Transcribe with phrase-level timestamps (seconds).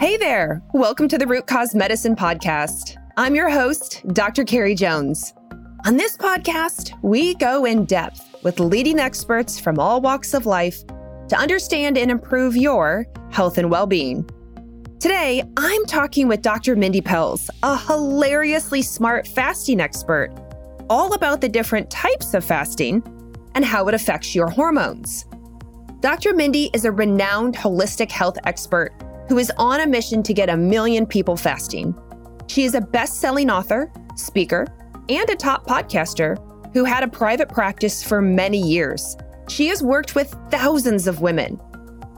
[0.00, 0.62] Hey there.
[0.72, 2.96] Welcome to the Root Cause Medicine Podcast.
[3.18, 4.44] I'm your host, Dr.
[4.44, 5.34] Carrie Jones.
[5.84, 10.86] On this podcast, we go in depth with leading experts from all walks of life
[11.28, 14.26] to understand and improve your health and well being.
[15.00, 16.76] Today, I'm talking with Dr.
[16.76, 20.30] Mindy Pelz, a hilariously smart fasting expert,
[20.88, 23.02] all about the different types of fasting
[23.54, 25.26] and how it affects your hormones.
[26.00, 26.32] Dr.
[26.32, 28.94] Mindy is a renowned holistic health expert
[29.30, 31.96] who is on a mission to get a million people fasting.
[32.48, 34.66] She is a best selling author, speaker,
[35.08, 36.36] and a top podcaster
[36.74, 39.16] who had a private practice for many years.
[39.48, 41.60] She has worked with thousands of women.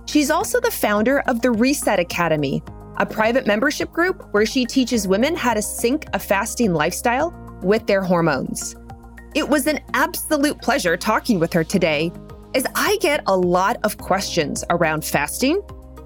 [0.07, 2.63] She's also the founder of the Reset Academy,
[2.97, 7.31] a private membership group where she teaches women how to sync a fasting lifestyle
[7.63, 8.75] with their hormones.
[9.35, 12.11] It was an absolute pleasure talking with her today,
[12.55, 15.61] as I get a lot of questions around fasting,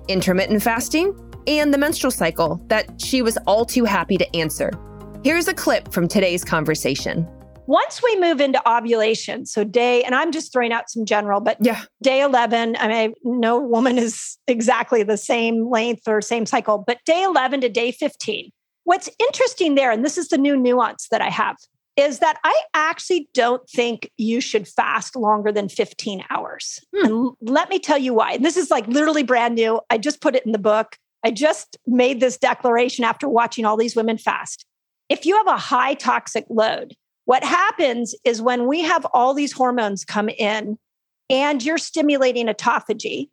[0.09, 1.15] intermittent fasting,
[1.47, 4.71] and the menstrual cycle that she was all too happy to answer.
[5.25, 7.29] Here's a clip from today's conversation.
[7.69, 11.57] Once we move into ovulation, so day, and I'm just throwing out some general, but
[11.61, 11.83] Yeah.
[12.01, 16.99] day 11, I mean, no woman is exactly the same length or same cycle, but
[17.05, 18.51] day 11 to day 15.
[18.85, 21.57] What's interesting there, and this is the new nuance that I have,
[21.97, 26.79] is that I actually don't think you should fast longer than 15 hours.
[26.95, 27.07] Hmm.
[27.07, 28.33] And let me tell you why.
[28.33, 29.81] And this is like literally brand new.
[29.91, 30.97] I just put it in the book.
[31.25, 34.67] I just made this declaration after watching all these women fast.
[35.09, 36.95] If you have a high toxic load,
[37.25, 40.79] what happens is when we have all these hormones come in
[41.31, 43.31] and you're stimulating autophagy,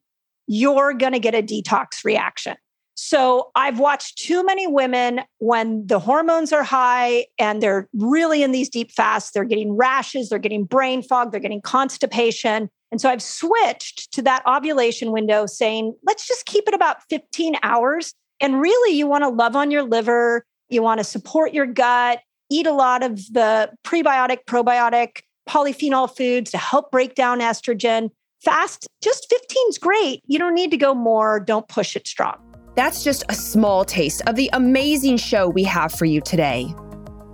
[0.48, 2.56] you're going to get a detox reaction.
[2.96, 8.52] So I've watched too many women when the hormones are high and they're really in
[8.52, 12.70] these deep fasts, they're getting rashes, they're getting brain fog, they're getting constipation.
[12.92, 17.56] And so I've switched to that ovulation window saying, let's just keep it about 15
[17.64, 18.14] hours.
[18.40, 22.20] And really, you want to love on your liver, you want to support your gut,
[22.50, 28.10] eat a lot of the prebiotic, probiotic, polyphenol foods to help break down estrogen.
[28.44, 30.22] Fast, just 15 is great.
[30.28, 31.40] You don't need to go more.
[31.40, 32.38] Don't push it strong.
[32.76, 36.74] That's just a small taste of the amazing show we have for you today.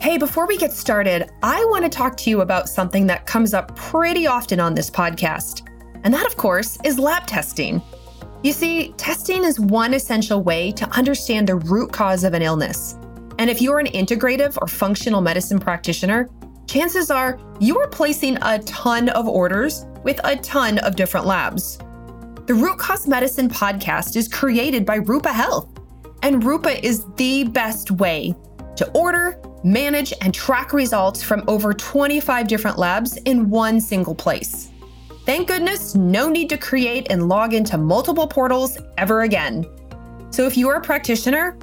[0.02, 3.54] Hey, before we get started, I want to talk to you about something that comes
[3.54, 5.66] up pretty often on this podcast.
[6.04, 7.82] And that, of course, is lab testing.
[8.44, 12.98] You see, testing is one essential way to understand the root cause of an illness.
[13.38, 16.30] And if you're an integrative or functional medicine practitioner,
[16.68, 21.80] chances are you are placing a ton of orders with a ton of different labs.
[22.50, 25.70] The Root Cause Medicine podcast is created by Rupa Health,
[26.24, 28.34] and Rupa is the best way
[28.76, 34.72] to order, manage, and track results from over 25 different labs in one single place.
[35.28, 39.64] Thank goodness, no need to create and log into multiple portals ever again.
[40.32, 41.56] So if you are a practitioner,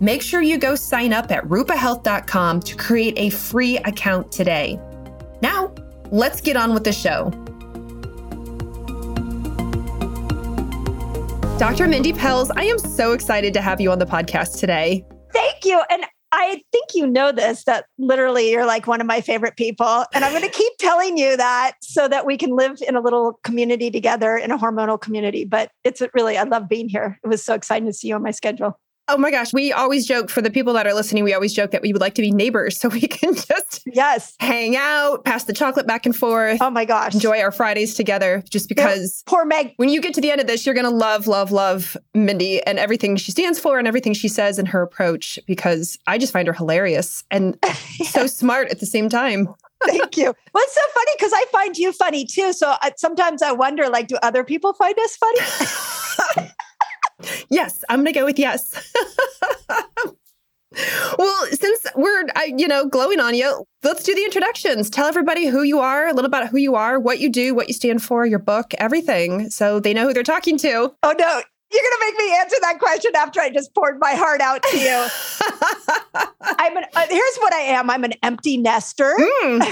[0.00, 4.80] make sure you go sign up at rupahealth.com to create a free account today.
[5.40, 5.72] Now,
[6.10, 7.30] let's get on with the show.
[11.62, 11.86] Dr.
[11.86, 15.06] Mindy Pelz, I am so excited to have you on the podcast today.
[15.32, 15.80] Thank you.
[15.90, 20.04] And I think you know this that literally you're like one of my favorite people.
[20.12, 23.00] And I'm going to keep telling you that so that we can live in a
[23.00, 25.44] little community together in a hormonal community.
[25.44, 27.20] But it's really, I love being here.
[27.22, 28.80] It was so exciting to see you on my schedule.
[29.08, 31.72] Oh my gosh, we always joke for the people that are listening, we always joke
[31.72, 34.34] that we would like to be neighbors so we can just Yes.
[34.40, 37.12] hang out, pass the chocolate back and forth, Oh my gosh.
[37.14, 39.74] enjoy our Fridays together just because Poor Meg.
[39.76, 42.62] when you get to the end of this, you're going to love, love, love Mindy
[42.64, 46.32] and everything she stands for and everything she says and her approach because I just
[46.32, 47.58] find her hilarious and
[48.04, 49.48] so smart at the same time.
[49.84, 50.32] Thank you.
[50.54, 52.52] Well, it's so funny because I find you funny too.
[52.52, 56.46] So I, sometimes I wonder, like, do other people find us funny?
[57.50, 58.72] Yes, I'm going to go with yes.
[61.18, 64.90] well, since we're, I, you know, glowing on you, let's do the introductions.
[64.90, 67.68] Tell everybody who you are, a little about who you are, what you do, what
[67.68, 70.94] you stand for, your book, everything, so they know who they're talking to.
[71.02, 74.12] oh no, you're going to make me answer that question after I just poured my
[74.12, 75.06] heart out to you.
[76.42, 77.88] I'm an, uh, here's what I am.
[77.88, 79.14] I'm an empty nester.
[79.18, 79.62] Hmm.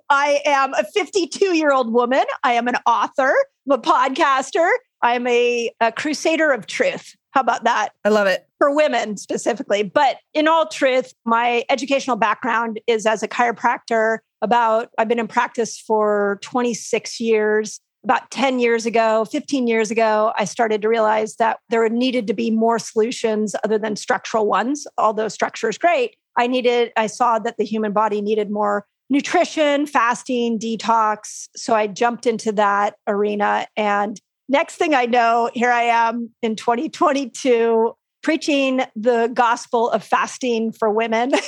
[0.10, 2.24] I am a 52 year old woman.
[2.42, 3.32] I am an author.
[3.66, 4.68] I'm a podcaster.
[5.04, 7.14] I'm a, a crusader of truth.
[7.32, 7.90] How about that?
[8.04, 8.48] I love it.
[8.58, 9.82] for women specifically.
[9.82, 14.18] But in all truth, my educational background is as a chiropractor.
[14.40, 17.80] About, I've been in practice for 26 years.
[18.02, 22.34] About 10 years ago, 15 years ago, I started to realize that there needed to
[22.34, 26.16] be more solutions other than structural ones, although structure is great.
[26.36, 31.48] I needed, I saw that the human body needed more nutrition, fasting, detox.
[31.56, 33.66] So I jumped into that arena.
[33.76, 40.72] And next thing I know, here I am in 2022 preaching the gospel of fasting
[40.72, 41.32] for women.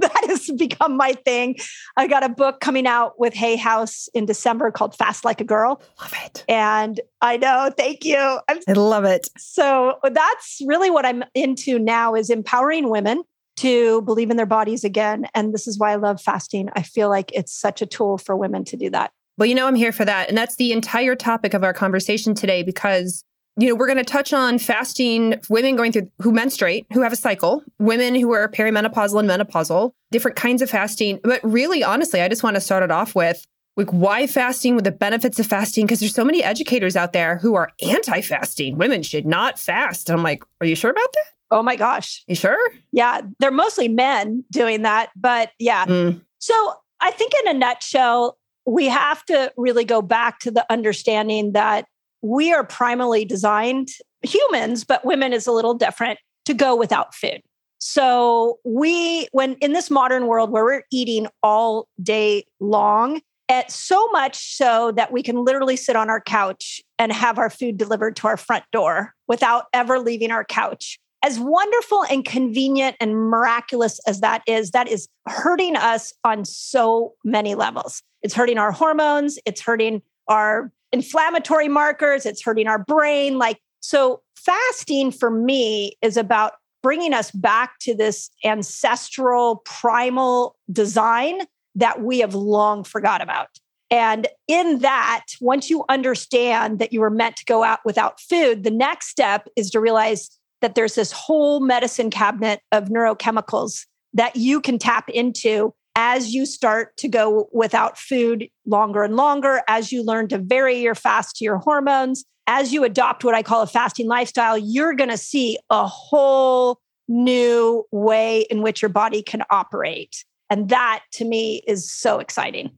[0.00, 1.56] that has become my thing.
[1.96, 5.44] I got a book coming out with Hay House in December called Fast Like a
[5.44, 5.82] Girl.
[6.00, 6.44] Love it.
[6.48, 8.16] And I know, thank you.
[8.48, 9.28] I'm, I love it.
[9.36, 13.22] So that's really what I'm into now is empowering women
[13.56, 15.26] to believe in their bodies again.
[15.34, 16.70] And this is why I love fasting.
[16.74, 19.12] I feel like it's such a tool for women to do that.
[19.40, 20.28] Well, you know, I'm here for that.
[20.28, 23.24] And that's the entire topic of our conversation today because
[23.56, 27.12] you know, we're going to touch on fasting, women going through who menstruate, who have
[27.12, 31.20] a cycle, women who are perimenopausal and menopausal, different kinds of fasting.
[31.24, 33.44] But really, honestly, I just want to start it off with
[33.76, 37.38] like why fasting, with the benefits of fasting, because there's so many educators out there
[37.38, 38.76] who are anti-fasting.
[38.76, 40.10] Women should not fast.
[40.10, 41.24] And I'm like, are you sure about that?
[41.50, 42.24] Oh my gosh.
[42.26, 42.58] You sure?
[42.92, 45.86] Yeah, they're mostly men doing that, but yeah.
[45.86, 46.20] Mm.
[46.38, 48.36] So I think in a nutshell,
[48.66, 51.86] we have to really go back to the understanding that
[52.22, 53.88] we are primarily designed
[54.22, 57.40] humans, but women is a little different to go without food.
[57.78, 63.20] So we, when in this modern world where we're eating all day long,
[63.50, 67.50] at so much so that we can literally sit on our couch and have our
[67.50, 71.00] food delivered to our front door without ever leaving our couch.
[71.22, 77.14] As wonderful and convenient and miraculous as that is, that is hurting us on so
[77.24, 78.02] many levels.
[78.22, 83.38] It's hurting our hormones, it's hurting our inflammatory markers, it's hurting our brain.
[83.38, 91.40] Like, so fasting for me is about bringing us back to this ancestral primal design
[91.74, 93.48] that we have long forgot about.
[93.90, 98.62] And in that, once you understand that you were meant to go out without food,
[98.62, 100.30] the next step is to realize
[100.60, 106.46] that there's this whole medicine cabinet of neurochemicals that you can tap into as you
[106.46, 111.36] start to go without food longer and longer, as you learn to vary your fast
[111.36, 115.16] to your hormones, as you adopt what I call a fasting lifestyle, you're going to
[115.16, 116.78] see a whole
[117.08, 120.24] new way in which your body can operate.
[120.48, 122.70] And that to me is so exciting.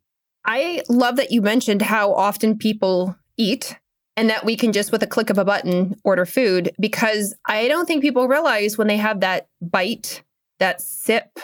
[0.44, 3.79] I love that you mentioned how often people eat
[4.16, 7.68] and that we can just with a click of a button order food because I
[7.68, 10.22] don't think people realize when they have that bite,
[10.58, 11.38] that sip,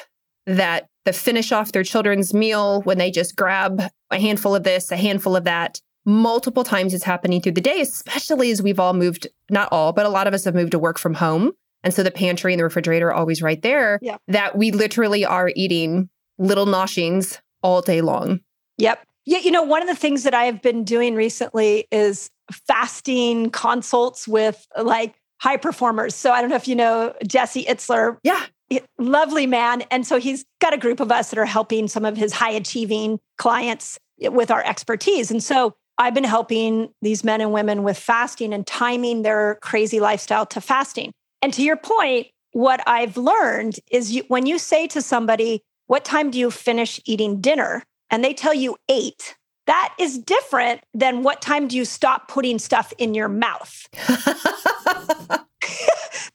[0.46, 4.90] that the finish off their children's meal when they just grab a handful of this,
[4.90, 5.80] a handful of that.
[6.04, 10.06] Multiple times it's happening through the day, especially as we've all moved, not all, but
[10.06, 11.52] a lot of us have moved to work from home.
[11.82, 13.98] And so the pantry and the refrigerator are always right there.
[14.02, 14.16] Yeah.
[14.26, 18.40] That we literally are eating little noshings all day long.
[18.78, 19.04] Yep.
[19.28, 22.30] Yeah, you know, one of the things that I have been doing recently is
[22.66, 26.14] fasting consults with like high performers.
[26.14, 28.16] So I don't know if you know Jesse Itzler.
[28.22, 28.42] Yeah
[28.98, 29.82] lovely man.
[29.90, 32.50] And so he's got a group of us that are helping some of his high
[32.50, 35.30] achieving clients with our expertise.
[35.30, 40.00] And so I've been helping these men and women with fasting and timing their crazy
[40.00, 41.12] lifestyle to fasting.
[41.40, 46.04] And to your point, what I've learned is you, when you say to somebody, What
[46.04, 47.84] time do you finish eating dinner?
[48.10, 52.58] And they tell you eight, that is different than what time do you stop putting
[52.58, 53.86] stuff in your mouth?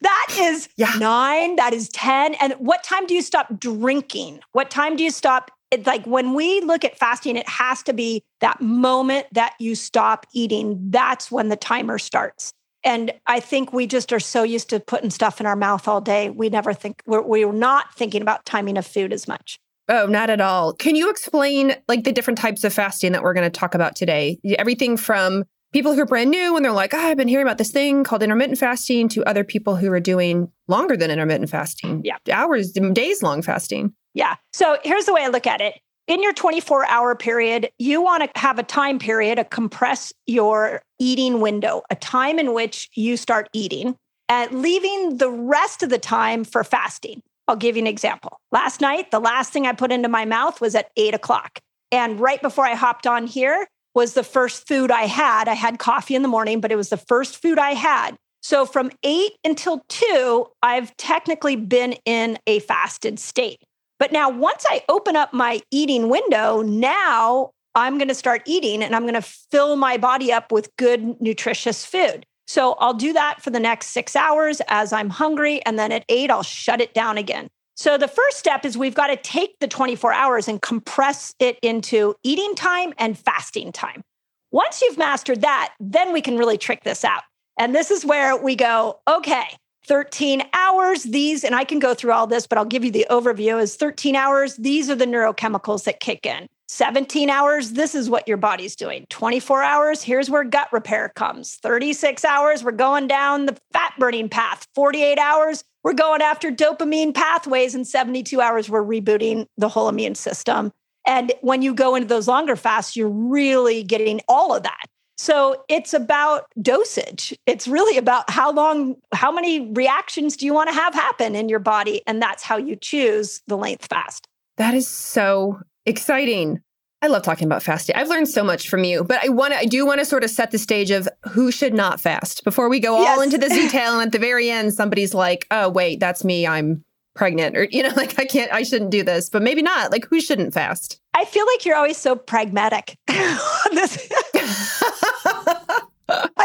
[0.02, 0.94] that is yeah.
[1.00, 2.36] nine, that is 10.
[2.36, 4.40] And what time do you stop drinking?
[4.52, 5.50] What time do you stop?
[5.72, 9.74] It's like when we look at fasting, it has to be that moment that you
[9.74, 10.78] stop eating.
[10.92, 12.54] That's when the timer starts.
[12.84, 16.02] And I think we just are so used to putting stuff in our mouth all
[16.02, 16.30] day.
[16.30, 19.60] We never think, we're, we're not thinking about timing of food as much.
[19.90, 20.74] Oh, not at all.
[20.74, 23.96] Can you explain like the different types of fasting that we're going to talk about
[23.96, 24.40] today?
[24.58, 27.58] Everything from people who are brand new and they're like, oh, I've been hearing about
[27.58, 32.02] this thing called intermittent fasting to other people who are doing longer than intermittent fasting.
[32.06, 32.18] Yeah.
[32.32, 33.94] Hours, days long fasting.
[34.14, 34.36] Yeah.
[34.54, 35.80] So here's the way I look at it.
[36.08, 40.82] In your 24 hour period, you want to have a time period, a compress your
[41.00, 43.96] eating window, a time in which you start eating
[44.30, 47.22] and leaving the rest of the time for fasting.
[47.48, 48.40] I'll give you an example.
[48.52, 51.60] Last night, the last thing I put into my mouth was at eight o'clock.
[51.92, 55.48] And right before I hopped on here, was the first food I had.
[55.48, 58.16] I had coffee in the morning, but it was the first food I had.
[58.42, 63.62] So from eight until two, I've technically been in a fasted state.
[64.00, 68.84] But now, once I open up my eating window, now I'm going to start eating
[68.84, 72.26] and I'm going to fill my body up with good, nutritious food.
[72.48, 75.64] So I'll do that for the next six hours as I'm hungry.
[75.66, 77.50] And then at eight, I'll shut it down again.
[77.76, 81.58] So the first step is we've got to take the 24 hours and compress it
[81.62, 84.04] into eating time and fasting time.
[84.52, 87.24] Once you've mastered that, then we can really trick this out.
[87.58, 89.46] And this is where we go, okay,
[89.86, 93.08] 13 hours, these, and I can go through all this, but I'll give you the
[93.10, 94.56] overview is 13 hours.
[94.56, 96.48] These are the neurochemicals that kick in.
[96.74, 99.06] 17 hours, this is what your body's doing.
[99.12, 101.58] 24 hours, here's where gut repair comes.
[101.58, 104.66] 36 hours, we're going down the fat burning path.
[104.74, 107.76] 48 hours, we're going after dopamine pathways.
[107.76, 110.72] And 72 hours, we're rebooting the whole immune system.
[111.06, 114.86] And when you go into those longer fasts, you're really getting all of that.
[115.16, 117.38] So it's about dosage.
[117.46, 121.50] It's really about how long, how many reactions do you want to have happen in
[121.50, 122.02] your body?
[122.08, 124.28] And that's how you choose the length fast.
[124.58, 126.62] That is so exciting.
[127.02, 127.98] I love talking about fasting.
[127.98, 130.30] I've learned so much from you, but I want I do want to sort of
[130.30, 133.18] set the stage of who should not fast before we go yes.
[133.18, 134.00] all into the detail.
[134.00, 136.48] and at the very end, somebody's like, oh, wait, that's me.
[136.48, 139.92] I'm pregnant or, you know, like I can't, I shouldn't do this, but maybe not.
[139.92, 141.00] Like who shouldn't fast?
[141.14, 142.98] I feel like you're always so pragmatic.
[143.10, 143.18] I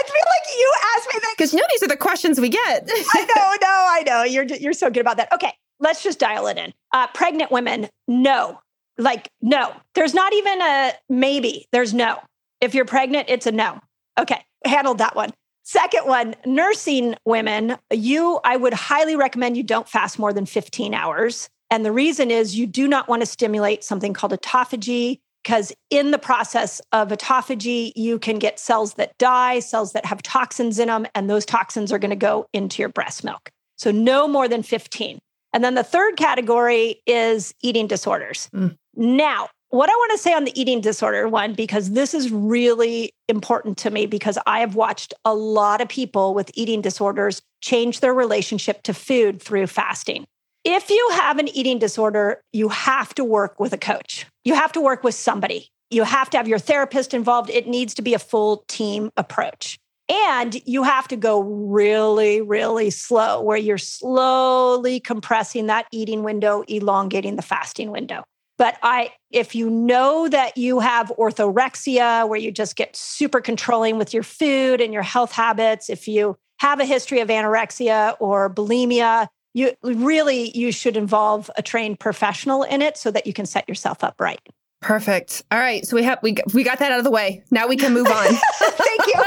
[0.03, 2.89] feel like you asked me that because you know these are the questions we get.
[3.15, 4.23] I know, no, I know.
[4.25, 5.33] You're you're so good about that.
[5.33, 6.73] Okay, let's just dial it in.
[6.93, 8.61] Uh, pregnant women, no,
[8.99, 9.73] like no.
[9.95, 11.67] There's not even a maybe.
[11.73, 12.19] There's no.
[12.61, 13.81] If you're pregnant, it's a no.
[14.19, 15.33] Okay, handled that one.
[15.63, 20.95] Second one, nursing women, you, I would highly recommend you don't fast more than 15
[20.95, 21.51] hours.
[21.71, 26.11] And the reason is you do not want to stimulate something called autophagy because in
[26.11, 30.89] the process of autophagy, you can get cells that die, cells that have toxins in
[30.89, 33.51] them, and those toxins are going to go into your breast milk.
[33.77, 35.19] So, no more than 15.
[35.53, 38.51] And then the third category is eating disorders.
[38.55, 38.77] Mm.
[38.99, 43.13] Now, what I want to say on the eating disorder one, because this is really
[43.29, 48.01] important to me, because I have watched a lot of people with eating disorders change
[48.01, 50.27] their relationship to food through fasting.
[50.65, 54.27] If you have an eating disorder, you have to work with a coach.
[54.45, 55.69] You have to work with somebody.
[55.91, 57.51] You have to have your therapist involved.
[57.51, 59.79] It needs to be a full team approach.
[60.09, 66.65] And you have to go really, really slow, where you're slowly compressing that eating window,
[66.67, 68.25] elongating the fasting window.
[68.59, 73.99] But I, if you know that you have orthorexia, where you just get super controlling
[73.99, 78.53] with your food and your health habits, if you have a history of anorexia or
[78.53, 83.47] bulimia, you really you should involve a trained professional in it so that you can
[83.47, 84.41] set yourself up right.
[84.81, 85.43] Perfect.
[85.51, 87.45] All right, so we have we we got that out of the way.
[87.51, 88.27] Now we can move on.
[88.59, 89.23] Thank you.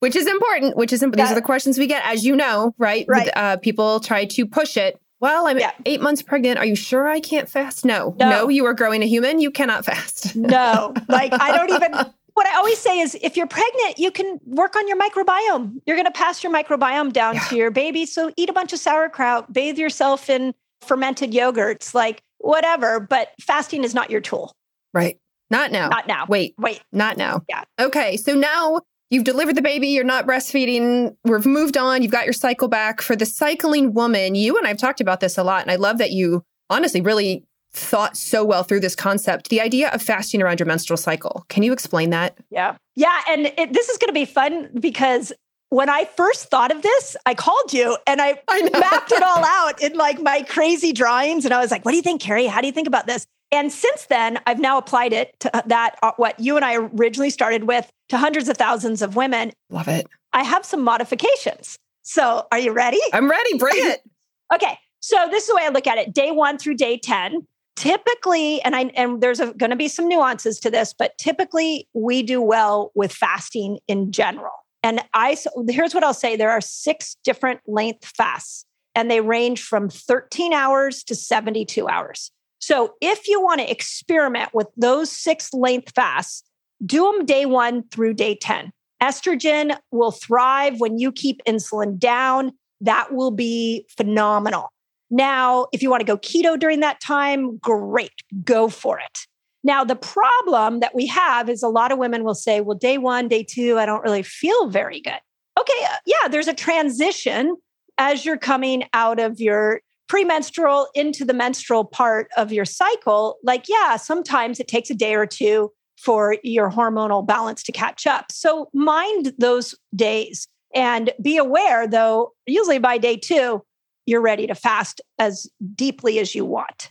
[0.00, 0.76] which is important.
[0.76, 1.28] Which is important.
[1.28, 3.06] these are the questions we get, as you know, right?
[3.08, 3.30] Right.
[3.34, 5.00] Uh, people try to push it.
[5.20, 5.72] Well, I'm yeah.
[5.84, 6.58] eight months pregnant.
[6.58, 7.84] Are you sure I can't fast?
[7.84, 8.14] No.
[8.18, 8.48] no, no.
[8.48, 9.40] You are growing a human.
[9.40, 10.36] You cannot fast.
[10.36, 11.92] no, like I don't even
[12.38, 15.80] what I always say is if you're pregnant, you can work on your microbiome.
[15.86, 17.40] You're going to pass your microbiome down yeah.
[17.48, 18.06] to your baby.
[18.06, 23.00] So eat a bunch of sauerkraut, bathe yourself in fermented yogurts, like whatever.
[23.00, 24.54] But fasting is not your tool.
[24.94, 25.18] Right.
[25.50, 25.88] Not now.
[25.88, 26.26] Not now.
[26.28, 26.54] Wait.
[26.58, 26.80] Wait.
[26.92, 27.42] Not now.
[27.48, 27.64] Yeah.
[27.80, 28.16] Okay.
[28.16, 32.32] So now you've delivered the baby, you're not breastfeeding, we've moved on, you've got your
[32.32, 33.00] cycle back.
[33.00, 35.62] For the cycling woman, you and I've talked about this a lot.
[35.62, 39.90] And I love that you honestly really thought so well through this concept the idea
[39.90, 41.44] of fasting around your menstrual cycle.
[41.48, 42.36] Can you explain that?
[42.50, 42.76] Yeah.
[42.96, 43.20] Yeah.
[43.28, 45.32] And it, this is going to be fun because
[45.70, 49.44] when I first thought of this, I called you and I, I mapped it all
[49.44, 51.44] out in like my crazy drawings.
[51.44, 52.46] And I was like, what do you think, Carrie?
[52.46, 53.26] How do you think about this?
[53.50, 56.76] And since then, I've now applied it to uh, that, uh, what you and I
[56.76, 59.52] originally started with, to hundreds of thousands of women.
[59.70, 60.06] Love it.
[60.32, 61.78] I have some modifications.
[62.02, 63.00] So are you ready?
[63.12, 63.58] I'm ready.
[63.58, 64.00] Bring it.
[64.54, 64.78] okay.
[65.00, 67.46] So this is the way I look at it day one through day 10
[67.78, 72.24] typically and i and there's going to be some nuances to this but typically we
[72.24, 74.50] do well with fasting in general
[74.82, 78.64] and i so here's what i'll say there are six different length fasts
[78.96, 84.50] and they range from 13 hours to 72 hours so if you want to experiment
[84.52, 86.42] with those six length fasts
[86.84, 88.72] do them day 1 through day 10
[89.02, 94.70] estrogen will thrive when you keep insulin down that will be phenomenal
[95.10, 98.12] now, if you want to go keto during that time, great,
[98.44, 99.18] go for it.
[99.64, 102.98] Now, the problem that we have is a lot of women will say, well, day
[102.98, 105.18] one, day two, I don't really feel very good.
[105.58, 107.56] Okay, uh, yeah, there's a transition
[107.96, 113.36] as you're coming out of your premenstrual into the menstrual part of your cycle.
[113.42, 118.06] Like, yeah, sometimes it takes a day or two for your hormonal balance to catch
[118.06, 118.30] up.
[118.30, 123.62] So, mind those days and be aware, though, usually by day two,
[124.06, 126.90] you're ready to fast as deeply as you want.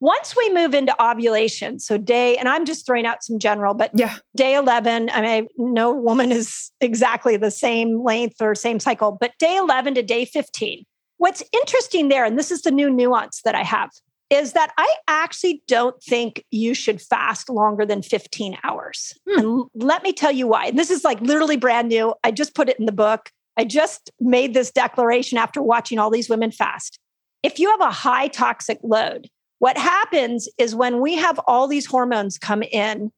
[0.00, 3.90] Once we move into ovulation, so day, and I'm just throwing out some general, but
[3.94, 9.16] yeah, day 11, I mean, no woman is exactly the same length or same cycle,
[9.20, 10.84] but day 11 to day 15.
[11.22, 13.90] What's interesting there, and this is the new nuance that I have,
[14.28, 19.12] is that I actually don't think you should fast longer than 15 hours.
[19.30, 19.38] Hmm.
[19.38, 20.66] And let me tell you why.
[20.66, 22.12] And this is like literally brand new.
[22.24, 23.30] I just put it in the book.
[23.56, 26.98] I just made this declaration after watching all these women fast.
[27.44, 29.28] If you have a high toxic load,
[29.62, 33.12] What happens is when we have all these hormones come in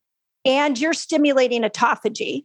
[0.45, 2.45] and you're stimulating autophagy,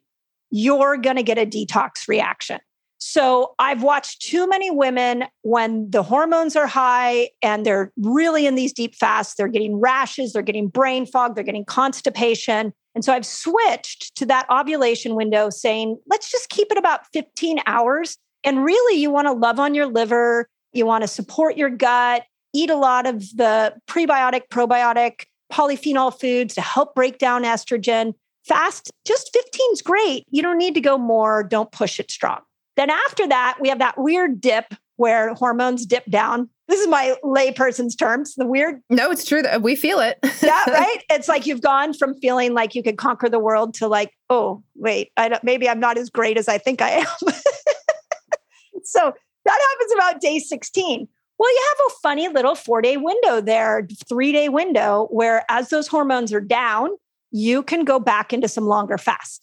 [0.52, 2.62] you're going to get a detox reaction.
[3.00, 8.56] So I've watched too many women when the hormones are high and they're really in
[8.56, 12.74] these deep fasts, they're getting rashes, they're getting brain fog, they're getting constipation.
[12.96, 17.60] And so I've switched to that ovulation window saying, let's just keep it about 15
[17.66, 18.18] hours.
[18.44, 22.24] And really, you want to love on your liver, you want to support your gut,
[22.54, 28.14] eat a lot of the prebiotic, probiotic, polyphenol foods to help break down estrogen.
[28.46, 30.26] Fast, just 15 is great.
[30.30, 31.44] You don't need to go more.
[31.44, 32.40] Don't push it strong.
[32.80, 36.50] Then after that, we have that weird dip where hormones dip down.
[36.70, 38.36] This is my layperson's terms.
[38.36, 38.82] The weird.
[38.90, 40.18] No, it's true that we feel it.
[40.42, 41.04] yeah, right.
[41.10, 44.64] It's like you've gone from feeling like you could conquer the world to like, oh,
[44.76, 47.06] wait, I don't, maybe I'm not as great as I think I am.
[48.86, 51.06] so that happens about day 16.
[51.38, 55.68] Well, you have a funny little four day window there, three day window, where as
[55.68, 56.92] those hormones are down,
[57.32, 59.42] you can go back into some longer fasts.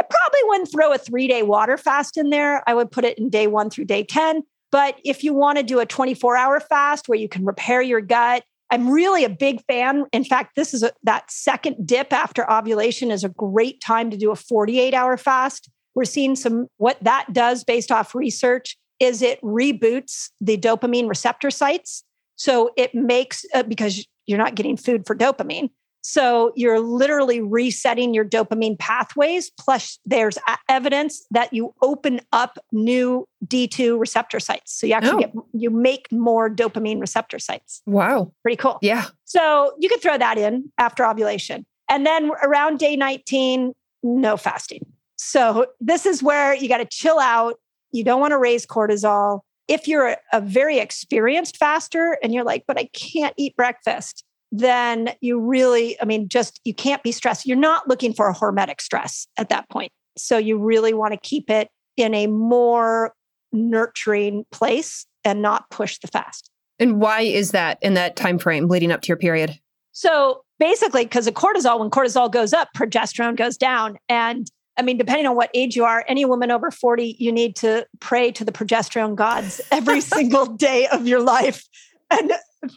[0.00, 2.62] I probably wouldn't throw a three day water fast in there.
[2.66, 4.42] I would put it in day one through day 10.
[4.70, 8.00] But if you want to do a 24 hour fast where you can repair your
[8.00, 10.04] gut, I'm really a big fan.
[10.12, 14.16] In fact, this is a, that second dip after ovulation is a great time to
[14.16, 15.70] do a 48 hour fast.
[15.94, 21.50] We're seeing some what that does based off research is it reboots the dopamine receptor
[21.50, 22.04] sites.
[22.36, 25.70] So it makes, uh, because you're not getting food for dopamine.
[26.08, 29.50] So you're literally resetting your dopamine pathways.
[29.58, 30.38] Plus, there's
[30.68, 34.72] evidence that you open up new D2 receptor sites.
[34.72, 35.28] So you actually oh.
[35.28, 37.82] get, you make more dopamine receptor sites.
[37.84, 38.32] Wow.
[38.42, 38.78] Pretty cool.
[38.80, 39.04] Yeah.
[39.24, 41.66] So you could throw that in after ovulation.
[41.90, 44.86] And then around day 19, no fasting.
[45.16, 47.56] So this is where you got to chill out
[47.92, 49.40] you don't want to raise cortisol.
[49.66, 54.24] If you're a, a very experienced faster and you're like, but I can't eat breakfast,
[54.50, 57.46] then you really, I mean, just you can't be stressed.
[57.46, 59.92] You're not looking for a hormetic stress at that point.
[60.16, 63.12] So you really want to keep it in a more
[63.52, 66.50] nurturing place and not push the fast.
[66.78, 69.58] And why is that in that time frame leading up to your period?
[69.92, 73.98] So basically, because the cortisol, when cortisol goes up, progesterone goes down.
[74.08, 77.56] And I mean, depending on what age you are, any woman over 40, you need
[77.56, 81.64] to pray to the progesterone gods every single day of your life
[82.10, 82.32] and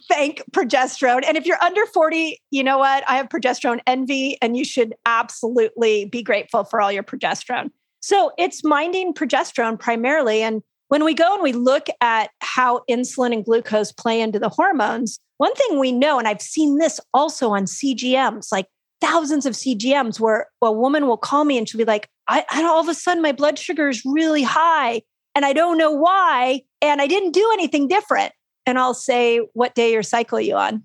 [0.08, 1.22] thank progesterone.
[1.26, 3.04] And if you're under 40, you know what?
[3.08, 7.70] I have progesterone envy, and you should absolutely be grateful for all your progesterone.
[8.00, 10.42] So it's minding progesterone primarily.
[10.42, 14.48] And when we go and we look at how insulin and glucose play into the
[14.48, 18.66] hormones, one thing we know, and I've seen this also on CGMs, like
[19.00, 22.62] thousands of CGMs where a woman will call me and she'll be like, I, I
[22.64, 25.02] all of a sudden my blood sugar is really high
[25.34, 26.62] and I don't know why.
[26.80, 28.32] And I didn't do anything different.
[28.66, 30.82] And I'll say, What day your cycle you on?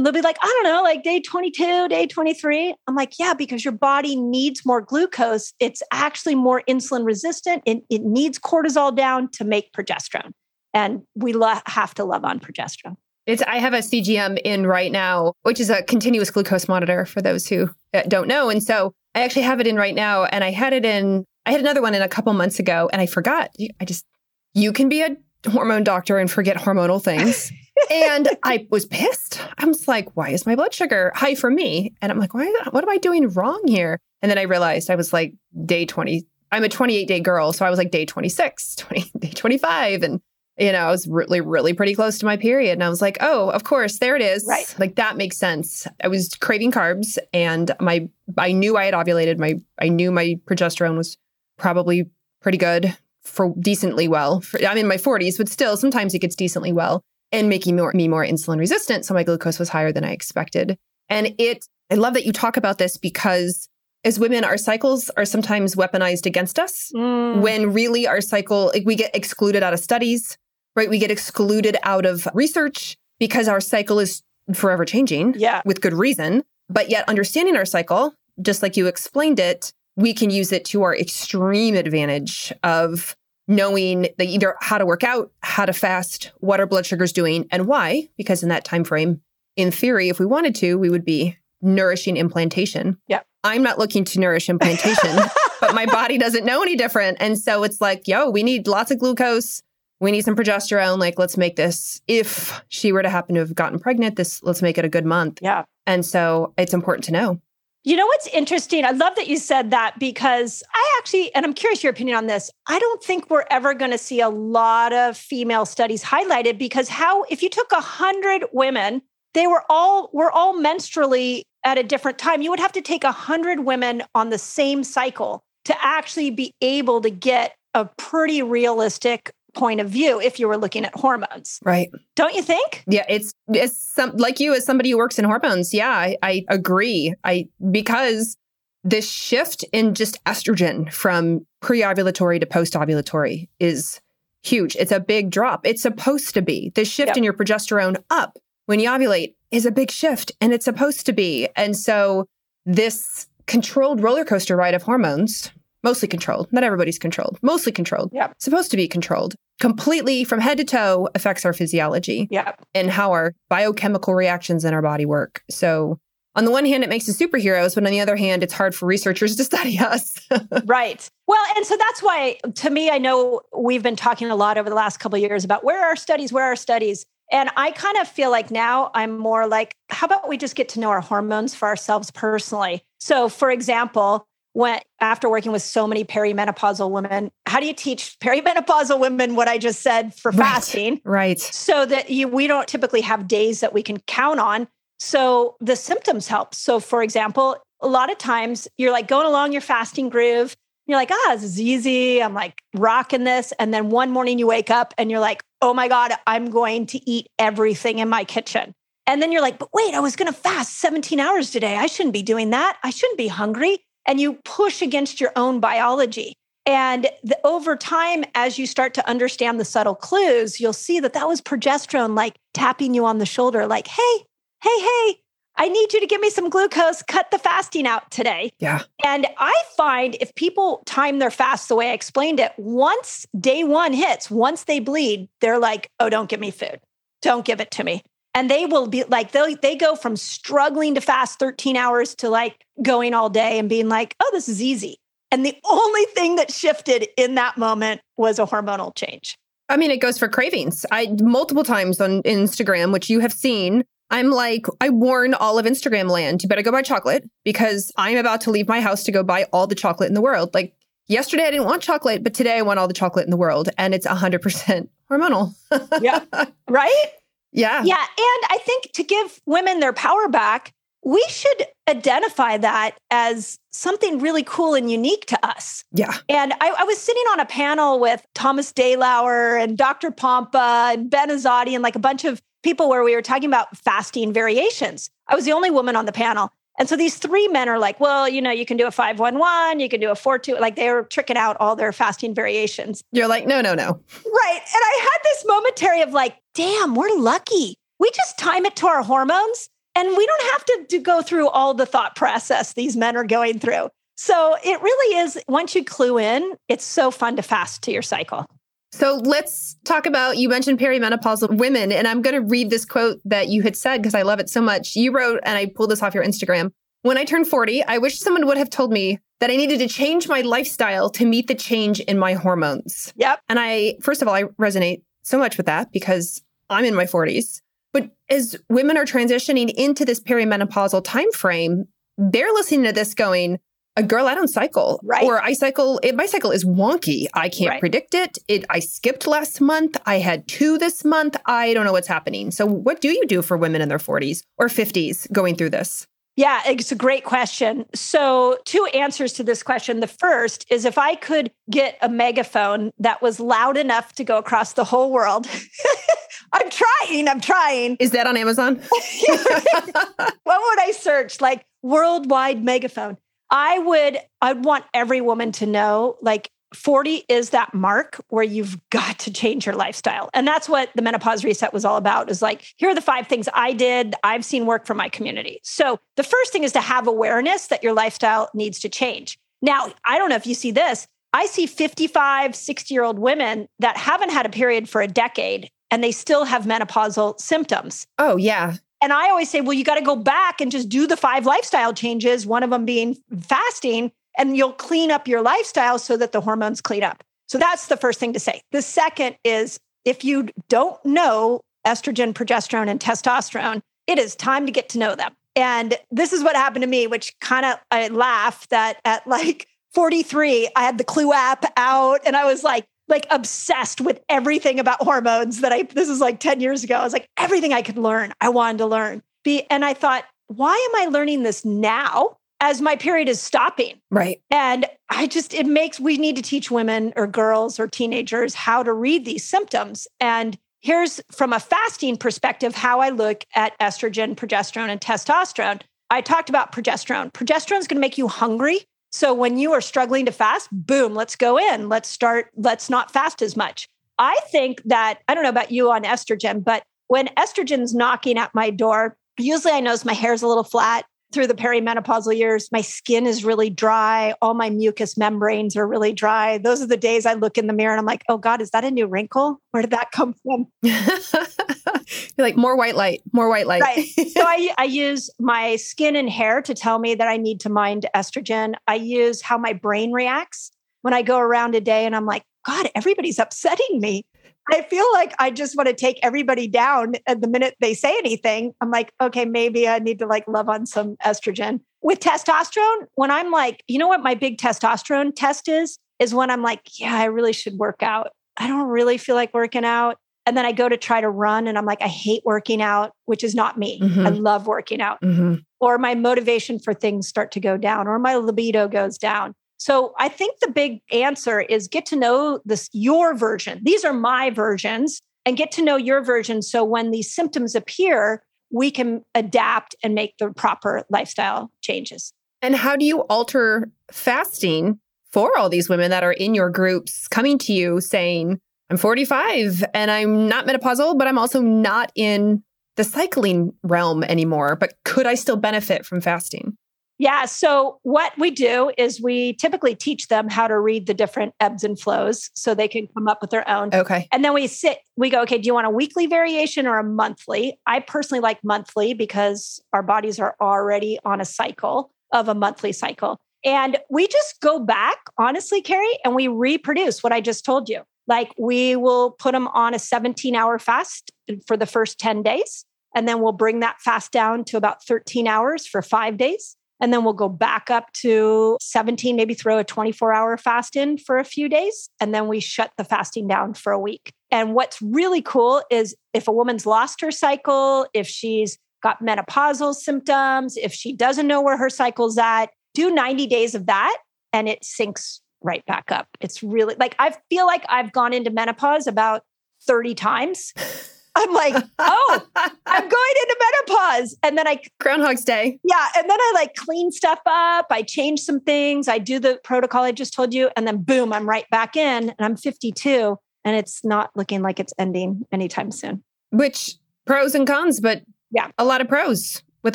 [0.00, 2.74] And they'll be like, I don't know, like day 22, day 23.
[2.86, 5.52] I'm like, yeah, because your body needs more glucose.
[5.60, 7.62] It's actually more insulin resistant.
[7.66, 10.30] It, it needs cortisol down to make progesterone.
[10.72, 12.96] And we lo- have to love on progesterone.
[13.26, 17.20] It's I have a CGM in right now, which is a continuous glucose monitor for
[17.20, 18.48] those who uh, don't know.
[18.48, 21.52] And so I actually have it in right now and I had it in I
[21.52, 23.50] had another one in a couple months ago and I forgot.
[23.80, 24.06] I just
[24.54, 27.52] you can be a hormone doctor and forget hormonal things.
[27.90, 29.40] and I was pissed.
[29.58, 31.94] I was like, why is my blood sugar high for me?
[32.02, 33.98] And I'm like, why what am I doing wrong here?
[34.22, 37.64] And then I realized I was like day 20 I'm a 28 day girl, so
[37.64, 40.20] I was like day 26, 20, day 25 and
[40.58, 42.74] you know, I was really, really pretty close to my period.
[42.74, 44.44] And I was like, oh, of course, there it is.
[44.46, 44.74] Right.
[44.78, 45.86] Like that makes sense.
[46.04, 49.38] I was craving carbs and my I knew I had ovulated.
[49.38, 51.16] My I knew my progesterone was
[51.56, 52.10] probably
[52.42, 54.40] pretty good for decently well.
[54.40, 57.02] For, I'm in my 40s, but still sometimes it gets decently well
[57.32, 59.04] and making more, me more insulin resistant.
[59.04, 60.76] So my glucose was higher than I expected.
[61.08, 63.68] And it I love that you talk about this because
[64.04, 67.40] as women, our cycles are sometimes weaponized against us mm.
[67.40, 70.38] when really our cycle, like we get excluded out of studies
[70.76, 70.88] right?
[70.88, 74.22] We get excluded out of research because our cycle is
[74.54, 75.34] forever changing.
[75.36, 75.62] Yeah.
[75.64, 76.44] With good reason.
[76.68, 80.82] But yet, understanding our cycle, just like you explained it, we can use it to
[80.82, 83.16] our extreme advantage of
[83.48, 87.12] knowing that either how to work out, how to fast, what our blood sugar is
[87.12, 88.08] doing, and why.
[88.16, 89.20] Because in that time frame,
[89.56, 92.98] in theory, if we wanted to, we would be nourishing implantation.
[93.08, 93.20] Yeah.
[93.42, 95.16] I'm not looking to nourish implantation,
[95.60, 97.18] but my body doesn't know any different.
[97.20, 99.62] And so it's like, yo, we need lots of glucose
[100.00, 100.98] we need some progesterone.
[100.98, 104.62] Like, let's make this, if she were to happen to have gotten pregnant, this, let's
[104.62, 105.38] make it a good month.
[105.42, 105.64] Yeah.
[105.86, 107.40] And so it's important to know.
[107.82, 108.84] You know what's interesting?
[108.84, 112.26] I love that you said that because I actually, and I'm curious your opinion on
[112.26, 112.50] this.
[112.66, 116.90] I don't think we're ever going to see a lot of female studies highlighted because
[116.90, 119.00] how, if you took a hundred women
[119.34, 122.42] they were all we're all menstrually at a different time.
[122.42, 126.54] You would have to take a hundred women on the same cycle to actually be
[126.60, 131.58] able to get a pretty realistic point of view if you were looking at hormones.
[131.64, 131.90] Right.
[132.16, 132.84] Don't you think?
[132.86, 135.74] Yeah, it's it's some like you as somebody who works in hormones.
[135.74, 137.14] Yeah, I, I agree.
[137.24, 138.36] I because
[138.82, 144.00] this shift in just estrogen from pre-ovulatory to post-ovulatory is
[144.42, 144.74] huge.
[144.76, 145.66] It's a big drop.
[145.66, 146.72] It's supposed to be.
[146.74, 147.16] The shift yep.
[147.18, 151.12] in your progesterone up when you ovulate is a big shift and it's supposed to
[151.12, 151.48] be.
[151.56, 152.26] And so
[152.64, 155.50] this controlled roller coaster ride of hormones
[155.82, 156.52] mostly controlled.
[156.52, 158.10] Not everybody's controlled, mostly controlled.
[158.12, 158.32] Yeah.
[158.38, 159.34] Supposed to be controlled.
[159.60, 162.28] Completely from head to toe affects our physiology.
[162.30, 162.54] Yeah.
[162.74, 165.42] And how our biochemical reactions in our body work.
[165.50, 165.98] So
[166.36, 168.74] on the one hand, it makes us superheroes, but on the other hand, it's hard
[168.74, 170.16] for researchers to study us.
[170.64, 171.08] right.
[171.26, 174.68] Well, and so that's why, to me, I know we've been talking a lot over
[174.68, 177.04] the last couple of years about where are our studies, where are our studies.
[177.32, 180.68] And I kind of feel like now I'm more like, how about we just get
[180.70, 182.82] to know our hormones for ourselves personally?
[182.98, 188.16] So, for example, when after working with so many perimenopausal women how do you teach
[188.20, 191.00] perimenopausal women what i just said for right, fasting?
[191.04, 191.40] right.
[191.40, 194.68] So that you we don't typically have days that we can count on.
[194.98, 196.54] So the symptoms help.
[196.54, 200.98] So for example a lot of times you're like going along your fasting groove you're
[200.98, 202.22] like ah this is easy.
[202.22, 203.52] I'm like rocking this.
[203.58, 206.86] And then one morning you wake up and you're like oh my god i'm going
[206.86, 208.74] to eat everything in my kitchen.
[209.06, 211.76] And then you're like but wait i was going to fast 17 hours today.
[211.76, 212.78] I shouldn't be doing that.
[212.82, 216.34] I shouldn't be hungry and you push against your own biology.
[216.66, 221.14] And the, over time, as you start to understand the subtle clues, you'll see that
[221.14, 224.24] that was progesterone like tapping you on the shoulder, like, hey,
[224.62, 225.16] hey, hey,
[225.56, 228.50] I need you to give me some glucose, cut the fasting out today.
[228.60, 228.82] Yeah.
[229.04, 233.64] And I find if people time their fast the way I explained it, once day
[233.64, 236.80] one hits, once they bleed, they're like, oh, don't give me food.
[237.20, 238.02] Don't give it to me
[238.34, 242.28] and they will be like they they go from struggling to fast 13 hours to
[242.28, 244.98] like going all day and being like oh this is easy.
[245.32, 249.38] And the only thing that shifted in that moment was a hormonal change.
[249.68, 250.84] I mean it goes for cravings.
[250.90, 255.66] I multiple times on instagram which you have seen i'm like i warn all of
[255.66, 259.12] instagram land you better go buy chocolate because i'm about to leave my house to
[259.12, 260.52] go buy all the chocolate in the world.
[260.54, 260.74] Like
[261.06, 263.68] yesterday i didn't want chocolate but today i want all the chocolate in the world
[263.78, 265.54] and it's 100% hormonal.
[266.00, 266.24] Yeah.
[266.68, 267.06] Right
[267.52, 267.82] yeah.
[267.84, 267.96] Yeah.
[267.96, 270.72] And I think to give women their power back,
[271.04, 275.84] we should identify that as something really cool and unique to us.
[275.92, 276.14] Yeah.
[276.28, 280.10] And I, I was sitting on a panel with Thomas DeLauer and Dr.
[280.10, 283.76] Pompa and Ben Azadi and like a bunch of people where we were talking about
[283.76, 285.10] fasting variations.
[285.26, 286.52] I was the only woman on the panel.
[286.80, 289.80] And so these three men are like, well, you know, you can do a 511,
[289.80, 293.02] you can do a 4 like they were tricking out all their fasting variations.
[293.12, 293.84] You're like, no, no, no.
[293.84, 294.60] Right.
[294.62, 297.76] And I had this momentary of like, damn, we're lucky.
[297.98, 301.50] We just time it to our hormones and we don't have to, to go through
[301.50, 303.90] all the thought process these men are going through.
[304.16, 308.00] So it really is, once you clue in, it's so fun to fast to your
[308.00, 308.46] cycle.
[308.92, 313.20] So let's talk about you mentioned perimenopausal women, and I'm going to read this quote
[313.24, 314.96] that you had said because I love it so much.
[314.96, 316.72] You wrote, and I pulled this off your Instagram.
[317.02, 319.88] When I turned 40, I wish someone would have told me that I needed to
[319.88, 323.12] change my lifestyle to meet the change in my hormones.
[323.16, 323.40] Yep.
[323.48, 327.04] And I, first of all, I resonate so much with that because I'm in my
[327.04, 327.62] 40s.
[327.92, 331.86] But as women are transitioning into this perimenopausal time frame,
[332.18, 333.58] they're listening to this going,
[333.96, 335.00] a girl, I don't cycle.
[335.02, 335.24] Right.
[335.24, 337.26] Or I cycle, it, my cycle is wonky.
[337.34, 337.80] I can't right.
[337.80, 338.38] predict it.
[338.48, 338.64] it.
[338.70, 339.96] I skipped last month.
[340.06, 341.36] I had two this month.
[341.46, 342.50] I don't know what's happening.
[342.50, 346.06] So, what do you do for women in their 40s or 50s going through this?
[346.36, 347.84] Yeah, it's a great question.
[347.94, 350.00] So, two answers to this question.
[350.00, 354.38] The first is if I could get a megaphone that was loud enough to go
[354.38, 355.46] across the whole world.
[356.52, 357.96] I'm trying, I'm trying.
[358.00, 358.76] Is that on Amazon?
[359.26, 361.40] what would I search?
[361.40, 363.18] Like worldwide megaphone.
[363.50, 368.78] I would I'd want every woman to know like 40 is that mark where you've
[368.90, 370.30] got to change your lifestyle.
[370.32, 373.26] And that's what the menopause reset was all about is like, here are the five
[373.26, 375.60] things I did, I've seen work for my community.
[375.64, 379.38] So the first thing is to have awareness that your lifestyle needs to change.
[379.62, 381.06] Now, I don't know if you see this.
[381.32, 385.70] I see 55, 60 year old women that haven't had a period for a decade
[385.90, 388.06] and they still have menopausal symptoms.
[388.18, 388.76] Oh, yeah.
[389.02, 391.46] And I always say, well, you got to go back and just do the five
[391.46, 396.32] lifestyle changes, one of them being fasting, and you'll clean up your lifestyle so that
[396.32, 397.22] the hormones clean up.
[397.48, 398.62] So that's the first thing to say.
[398.72, 404.72] The second is if you don't know estrogen, progesterone, and testosterone, it is time to
[404.72, 405.34] get to know them.
[405.56, 409.66] And this is what happened to me, which kind of I laugh that at like
[409.94, 414.80] 43, I had the Clue app out and I was like, like obsessed with everything
[414.80, 416.96] about hormones that I, this is like 10 years ago.
[416.96, 419.22] I was like, everything I could learn, I wanted to learn.
[419.44, 422.36] Be, and I thought, why am I learning this now?
[422.60, 423.98] as my period is stopping.
[424.10, 424.40] Right.
[424.50, 428.82] And I just, it makes, we need to teach women or girls or teenagers how
[428.82, 430.06] to read these symptoms.
[430.20, 435.80] And here's from a fasting perspective how I look at estrogen, progesterone, and testosterone.
[436.10, 437.32] I talked about progesterone.
[437.32, 438.80] Progesterone is going to make you hungry.
[439.10, 441.88] So when you are struggling to fast, boom, let's go in.
[441.88, 443.88] Let's start, let's not fast as much.
[444.18, 448.54] I think that, I don't know about you on estrogen, but when estrogen's knocking at
[448.54, 452.80] my door, usually I notice my hair's a little flat through the perimenopausal years, my
[452.80, 454.34] skin is really dry.
[454.42, 456.58] All my mucous membranes are really dry.
[456.58, 458.70] Those are the days I look in the mirror and I'm like, oh God, is
[458.70, 459.60] that a new wrinkle?
[459.70, 460.66] Where did that come from?
[460.82, 463.82] You're like, more white light, more white light.
[463.82, 464.06] Right.
[464.06, 467.68] so I, I use my skin and hair to tell me that I need to
[467.68, 468.74] mind estrogen.
[468.88, 472.44] I use how my brain reacts when I go around a day and I'm like,
[472.66, 474.24] God, everybody's upsetting me.
[474.72, 478.16] I feel like I just want to take everybody down at the minute they say
[478.18, 478.72] anything.
[478.80, 481.80] I'm like, okay, maybe I need to like love on some estrogen.
[482.02, 485.98] With testosterone, when I'm like, you know what my big testosterone test is?
[486.18, 488.28] Is when I'm like, yeah, I really should work out.
[488.56, 490.18] I don't really feel like working out.
[490.46, 493.12] And then I go to try to run and I'm like, I hate working out,
[493.26, 494.00] which is not me.
[494.00, 494.26] Mm-hmm.
[494.26, 495.20] I love working out.
[495.20, 495.56] Mm-hmm.
[495.80, 499.54] Or my motivation for things start to go down or my libido goes down.
[499.80, 503.80] So I think the big answer is get to know this your version.
[503.82, 508.42] These are my versions and get to know your version so when these symptoms appear,
[508.70, 512.30] we can adapt and make the proper lifestyle changes.
[512.60, 515.00] And how do you alter fasting
[515.32, 519.82] for all these women that are in your groups coming to you saying, I'm 45
[519.94, 522.62] and I'm not menopausal, but I'm also not in
[522.96, 524.76] the cycling realm anymore.
[524.76, 526.76] But could I still benefit from fasting?
[527.20, 527.44] Yeah.
[527.44, 531.84] So, what we do is we typically teach them how to read the different ebbs
[531.84, 533.94] and flows so they can come up with their own.
[533.94, 534.26] Okay.
[534.32, 537.04] And then we sit, we go, okay, do you want a weekly variation or a
[537.04, 537.78] monthly?
[537.86, 542.92] I personally like monthly because our bodies are already on a cycle of a monthly
[542.92, 543.36] cycle.
[543.66, 548.00] And we just go back, honestly, Carrie, and we reproduce what I just told you.
[548.28, 551.32] Like we will put them on a 17 hour fast
[551.66, 552.86] for the first 10 days.
[553.14, 557.12] And then we'll bring that fast down to about 13 hours for five days and
[557.12, 561.38] then we'll go back up to 17, maybe throw a 24 hour fast in for
[561.38, 562.10] a few days.
[562.20, 564.32] And then we shut the fasting down for a week.
[564.50, 569.94] And what's really cool is if a woman's lost her cycle, if she's got menopausal
[569.94, 574.16] symptoms, if she doesn't know where her cycle's at, do 90 days of that
[574.52, 576.28] and it syncs right back up.
[576.40, 579.42] It's really like I feel like I've gone into menopause about
[579.86, 580.72] 30 times.
[581.36, 583.56] I'm like, oh, I'm going into
[583.88, 584.36] menopause.
[584.42, 585.78] And then I Groundhog's Day.
[585.84, 586.08] Yeah.
[586.16, 587.86] And then I like clean stuff up.
[587.90, 589.08] I change some things.
[589.08, 590.70] I do the protocol I just told you.
[590.76, 592.30] And then boom, I'm right back in.
[592.30, 593.36] And I'm 52.
[593.64, 596.22] And it's not looking like it's ending anytime soon.
[596.50, 599.94] Which pros and cons, but yeah, a lot of pros with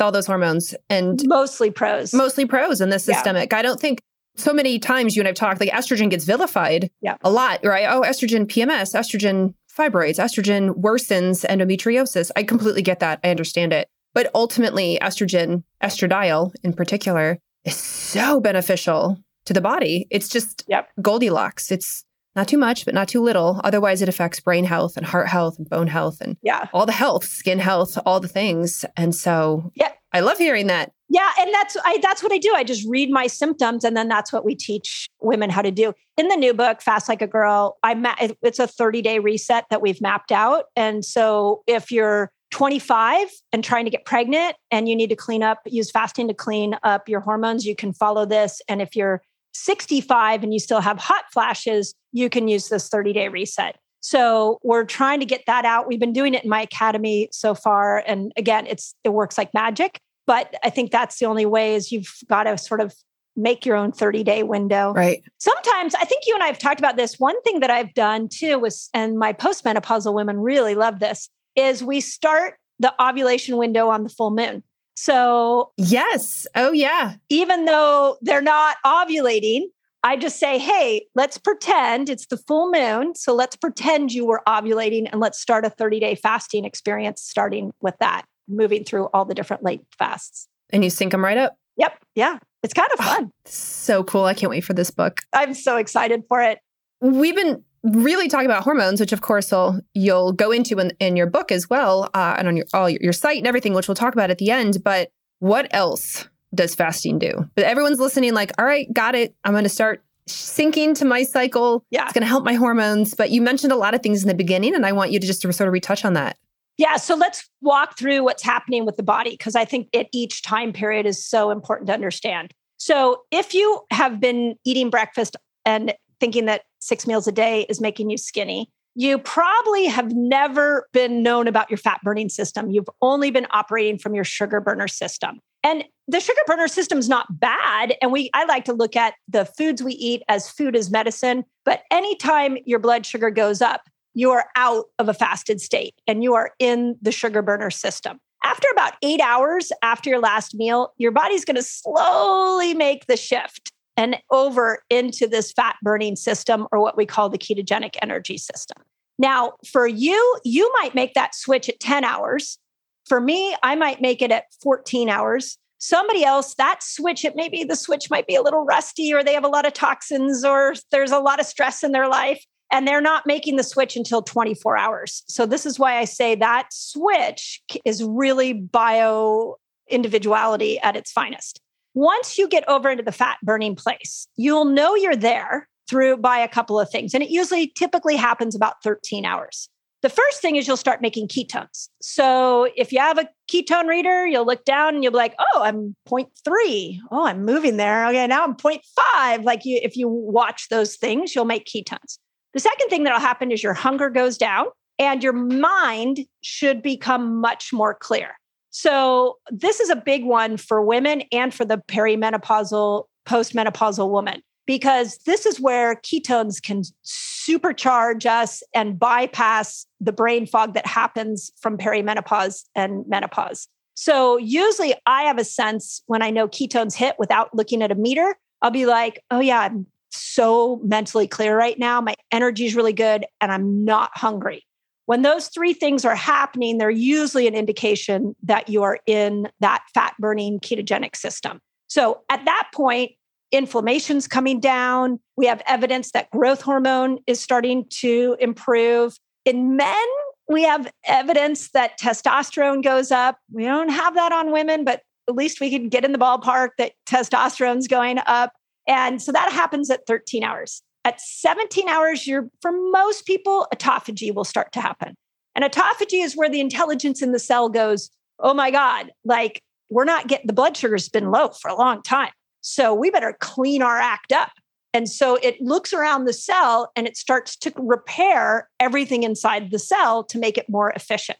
[0.00, 2.12] all those hormones and mostly pros.
[2.14, 3.52] Mostly pros in the systemic.
[3.52, 3.58] Yeah.
[3.58, 4.00] I don't think
[4.36, 7.16] so many times you and I've talked, like estrogen gets vilified yeah.
[7.22, 7.86] a lot, right?
[7.88, 12.30] Oh, estrogen PMS, estrogen fibroids, estrogen worsens endometriosis.
[12.36, 13.20] I completely get that.
[13.22, 13.88] I understand it.
[14.14, 20.06] But ultimately, estrogen, estradiol in particular, is so beneficial to the body.
[20.10, 20.88] It's just yep.
[21.02, 21.70] Goldilocks.
[21.70, 23.60] It's not too much, but not too little.
[23.64, 26.68] Otherwise, it affects brain health and heart health and bone health and yeah.
[26.72, 28.84] all the health, skin health, all the things.
[28.96, 29.92] And so yeah.
[30.12, 30.92] I love hearing that.
[31.08, 32.52] Yeah, and that's I that's what I do.
[32.54, 35.92] I just read my symptoms and then that's what we teach women how to do.
[36.16, 39.80] In the new book Fast Like a Girl, I ma- it's a 30-day reset that
[39.80, 40.64] we've mapped out.
[40.74, 45.42] And so if you're 25 and trying to get pregnant and you need to clean
[45.42, 49.22] up use fasting to clean up your hormones, you can follow this and if you're
[49.54, 53.76] 65 and you still have hot flashes, you can use this 30-day reset.
[54.00, 55.88] So we're trying to get that out.
[55.88, 59.54] We've been doing it in my academy so far and again, it's it works like
[59.54, 62.94] magic but I think that's the only way is you've got to sort of
[63.36, 64.92] make your own 30 day window.
[64.92, 65.22] Right.
[65.38, 67.18] Sometimes I think you and I have talked about this.
[67.18, 71.84] One thing that I've done too was, and my postmenopausal women really love this, is
[71.84, 74.62] we start the ovulation window on the full moon.
[74.96, 76.46] So, yes.
[76.54, 77.14] Oh, yeah.
[77.28, 79.64] Even though they're not ovulating,
[80.02, 83.14] I just say, hey, let's pretend it's the full moon.
[83.14, 87.72] So let's pretend you were ovulating and let's start a 30 day fasting experience starting
[87.80, 90.48] with that moving through all the different late fasts.
[90.70, 91.56] And you sync them right up?
[91.76, 91.98] Yep.
[92.14, 92.38] Yeah.
[92.62, 93.24] It's kind of fun.
[93.26, 94.24] Oh, so cool.
[94.24, 95.20] I can't wait for this book.
[95.32, 96.58] I'm so excited for it.
[97.00, 101.14] We've been really talking about hormones, which of course will, you'll go into in, in
[101.14, 103.86] your book as well, uh, and on your all your, your site and everything, which
[103.86, 104.82] we'll talk about at the end.
[104.82, 107.48] But what else does fasting do?
[107.54, 109.36] But everyone's listening, like, all right, got it.
[109.44, 111.84] I'm going to start syncing to my cycle.
[111.90, 112.04] Yeah.
[112.04, 113.14] It's going to help my hormones.
[113.14, 115.26] But you mentioned a lot of things in the beginning, and I want you to
[115.26, 116.36] just sort of retouch on that.
[116.78, 116.96] Yeah.
[116.96, 120.72] So let's walk through what's happening with the body because I think at each time
[120.72, 122.52] period is so important to understand.
[122.76, 127.80] So if you have been eating breakfast and thinking that six meals a day is
[127.80, 132.70] making you skinny, you probably have never been known about your fat burning system.
[132.70, 135.40] You've only been operating from your sugar burner system.
[135.62, 137.94] And the sugar burner system is not bad.
[138.00, 141.44] And we I like to look at the foods we eat as food as medicine.
[141.64, 143.82] But anytime your blood sugar goes up,
[144.16, 148.18] you are out of a fasted state and you are in the sugar burner system.
[148.42, 153.16] After about eight hours after your last meal, your body's going to slowly make the
[153.18, 158.38] shift and over into this fat burning system or what we call the ketogenic energy
[158.38, 158.82] system.
[159.18, 162.58] Now, for you, you might make that switch at 10 hours.
[163.06, 165.58] For me, I might make it at 14 hours.
[165.76, 169.34] Somebody else, that switch, it maybe the switch might be a little rusty or they
[169.34, 172.86] have a lot of toxins or there's a lot of stress in their life and
[172.86, 175.22] they're not making the switch until 24 hours.
[175.28, 179.56] So, this is why I say that switch is really bio
[179.88, 181.60] individuality at its finest.
[181.94, 186.38] Once you get over into the fat burning place, you'll know you're there through by
[186.38, 187.14] a couple of things.
[187.14, 189.68] And it usually typically happens about 13 hours.
[190.02, 191.88] The first thing is you'll start making ketones.
[192.00, 195.62] So if you have a ketone reader, you'll look down and you'll be like, oh,
[195.62, 196.98] I'm 0.3.
[197.10, 198.06] Oh, I'm moving there.
[198.08, 199.44] Okay, now I'm 0.5.
[199.44, 202.18] Like you, if you watch those things, you'll make ketones.
[202.56, 207.38] The second thing that'll happen is your hunger goes down and your mind should become
[207.38, 208.38] much more clear.
[208.70, 215.18] So, this is a big one for women and for the perimenopausal, postmenopausal woman, because
[215.26, 221.76] this is where ketones can supercharge us and bypass the brain fog that happens from
[221.76, 223.68] perimenopause and menopause.
[223.92, 227.96] So, usually I have a sense when I know ketones hit without looking at a
[227.96, 229.86] meter, I'll be like, oh, yeah, I'm
[230.16, 232.00] so mentally clear right now.
[232.00, 234.64] My energy is really good and I'm not hungry.
[235.06, 239.84] When those three things are happening, they're usually an indication that you are in that
[239.94, 241.60] fat burning ketogenic system.
[241.86, 243.12] So at that point,
[243.52, 245.20] inflammation's coming down.
[245.36, 249.16] We have evidence that growth hormone is starting to improve.
[249.44, 250.06] In men,
[250.48, 253.38] we have evidence that testosterone goes up.
[253.52, 256.70] We don't have that on women, but at least we can get in the ballpark
[256.78, 258.52] that testosterone's going up.
[258.86, 260.82] And so that happens at 13 hours.
[261.04, 265.14] At 17 hours, you're for most people, autophagy will start to happen.
[265.54, 270.04] And autophagy is where the intelligence in the cell goes, oh my God, like we're
[270.04, 272.32] not getting the blood sugar's been low for a long time.
[272.60, 274.50] So we better clean our act up.
[274.92, 279.78] And so it looks around the cell and it starts to repair everything inside the
[279.78, 281.38] cell to make it more efficient.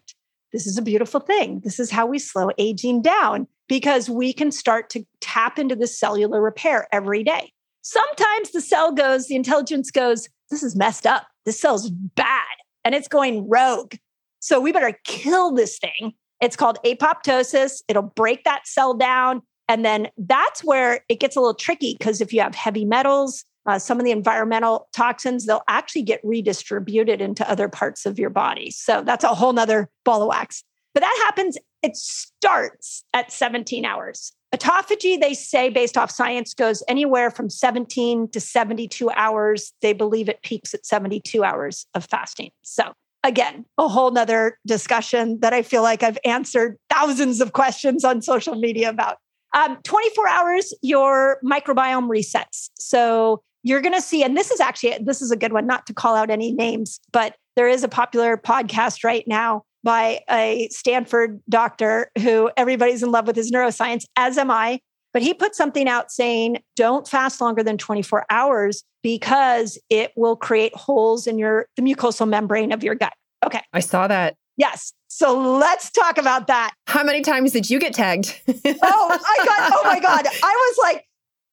[0.52, 1.60] This is a beautiful thing.
[1.64, 5.86] This is how we slow aging down because we can start to tap into the
[5.86, 7.52] cellular repair every day.
[7.82, 11.26] Sometimes the cell goes, the intelligence goes, this is messed up.
[11.44, 12.44] This cell's bad
[12.84, 13.94] and it's going rogue.
[14.40, 16.12] So we better kill this thing.
[16.40, 17.82] It's called apoptosis.
[17.88, 19.42] It'll break that cell down.
[19.68, 23.44] And then that's where it gets a little tricky because if you have heavy metals,
[23.66, 28.30] uh, some of the environmental toxins, they'll actually get redistributed into other parts of your
[28.30, 28.70] body.
[28.70, 30.62] So that's a whole nother ball of wax.
[30.96, 34.32] But that happens, it starts at 17 hours.
[34.54, 39.74] Autophagy, they say, based off science, goes anywhere from 17 to 72 hours.
[39.82, 42.50] They believe it peaks at 72 hours of fasting.
[42.62, 48.02] So, again, a whole nother discussion that I feel like I've answered thousands of questions
[48.02, 49.18] on social media about.
[49.54, 52.70] Um, 24 hours, your microbiome resets.
[52.78, 55.84] So, you're going to see, and this is actually, this is a good one, not
[55.88, 60.68] to call out any names, but there is a popular podcast right now by a
[60.72, 64.80] Stanford doctor who everybody's in love with his neuroscience, as am I.
[65.12, 70.34] But he put something out saying, don't fast longer than 24 hours because it will
[70.34, 73.12] create holes in your the mucosal membrane of your gut.
[73.46, 73.60] Okay.
[73.72, 74.34] I saw that.
[74.56, 74.92] Yes.
[75.06, 76.74] So let's talk about that.
[76.88, 78.42] How many times did you get tagged?
[78.48, 80.26] oh, oh I got, oh my God.
[80.26, 81.04] I was like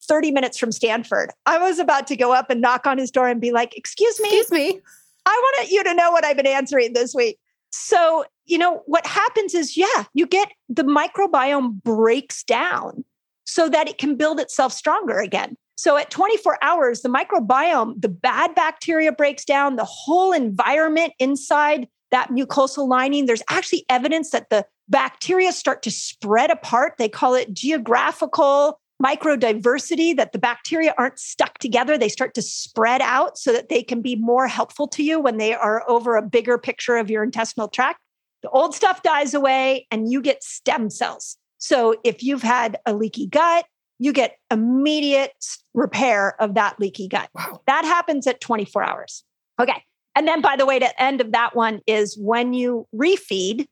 [0.07, 1.29] 30 minutes from Stanford.
[1.45, 4.19] I was about to go up and knock on his door and be like, excuse
[4.19, 4.29] me.
[4.29, 4.81] Excuse me.
[5.27, 7.37] I want you to know what I've been answering this week.
[7.75, 13.03] So, you know, what happens is, yeah, you get the microbiome breaks down
[13.45, 15.55] so that it can build itself stronger again.
[15.75, 21.87] So at 24 hours, the microbiome, the bad bacteria breaks down, the whole environment inside
[22.11, 23.25] that mucosal lining.
[23.25, 26.93] There's actually evidence that the bacteria start to spread apart.
[26.99, 31.97] They call it geographical microdiversity that the bacteria aren't stuck together.
[31.97, 35.37] They start to spread out so that they can be more helpful to you when
[35.37, 37.99] they are over a bigger picture of your intestinal tract.
[38.41, 41.37] The old stuff dies away and you get stem cells.
[41.57, 43.65] So if you've had a leaky gut,
[43.99, 47.29] you get immediate repair of that leaky gut.
[47.33, 47.61] Wow.
[47.67, 49.23] That happens at 24 hours.
[49.61, 49.81] Okay.
[50.15, 53.65] And then, by the way, the end of that one is when you refeed,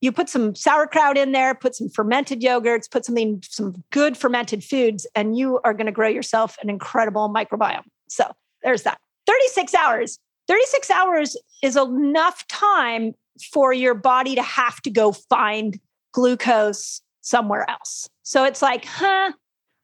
[0.00, 4.62] you put some sauerkraut in there, put some fermented yogurts, put something, some good fermented
[4.62, 7.82] foods, and you are going to grow yourself an incredible microbiome.
[8.08, 8.30] So
[8.62, 8.98] there's that.
[9.26, 10.18] 36 hours.
[10.46, 13.12] 36 hours is enough time
[13.52, 15.78] for your body to have to go find
[16.12, 18.08] glucose somewhere else.
[18.22, 19.32] So it's like, huh,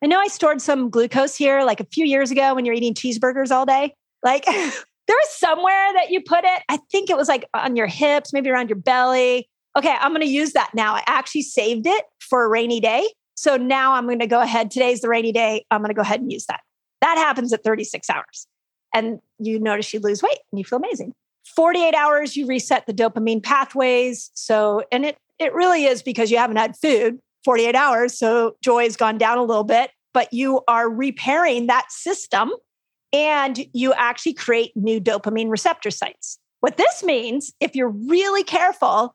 [0.03, 2.95] I know I stored some glucose here like a few years ago when you're eating
[2.95, 3.95] cheeseburgers all day.
[4.23, 4.73] Like there
[5.09, 6.63] was somewhere that you put it.
[6.69, 9.49] I think it was like on your hips, maybe around your belly.
[9.77, 10.95] Okay, I'm going to use that now.
[10.95, 13.09] I actually saved it for a rainy day.
[13.35, 14.71] So now I'm going to go ahead.
[14.71, 15.65] Today's the rainy day.
[15.71, 16.61] I'm going to go ahead and use that.
[17.01, 18.47] That happens at 36 hours.
[18.95, 21.13] And you notice you lose weight and you feel amazing.
[21.57, 24.31] 48 hours, you reset the dopamine pathways.
[24.35, 28.17] So, and it it really is because you haven't had food 48 hours.
[28.19, 32.53] So joy has gone down a little bit, but you are repairing that system
[33.13, 36.39] and you actually create new dopamine receptor sites.
[36.61, 39.15] What this means, if you're really careful,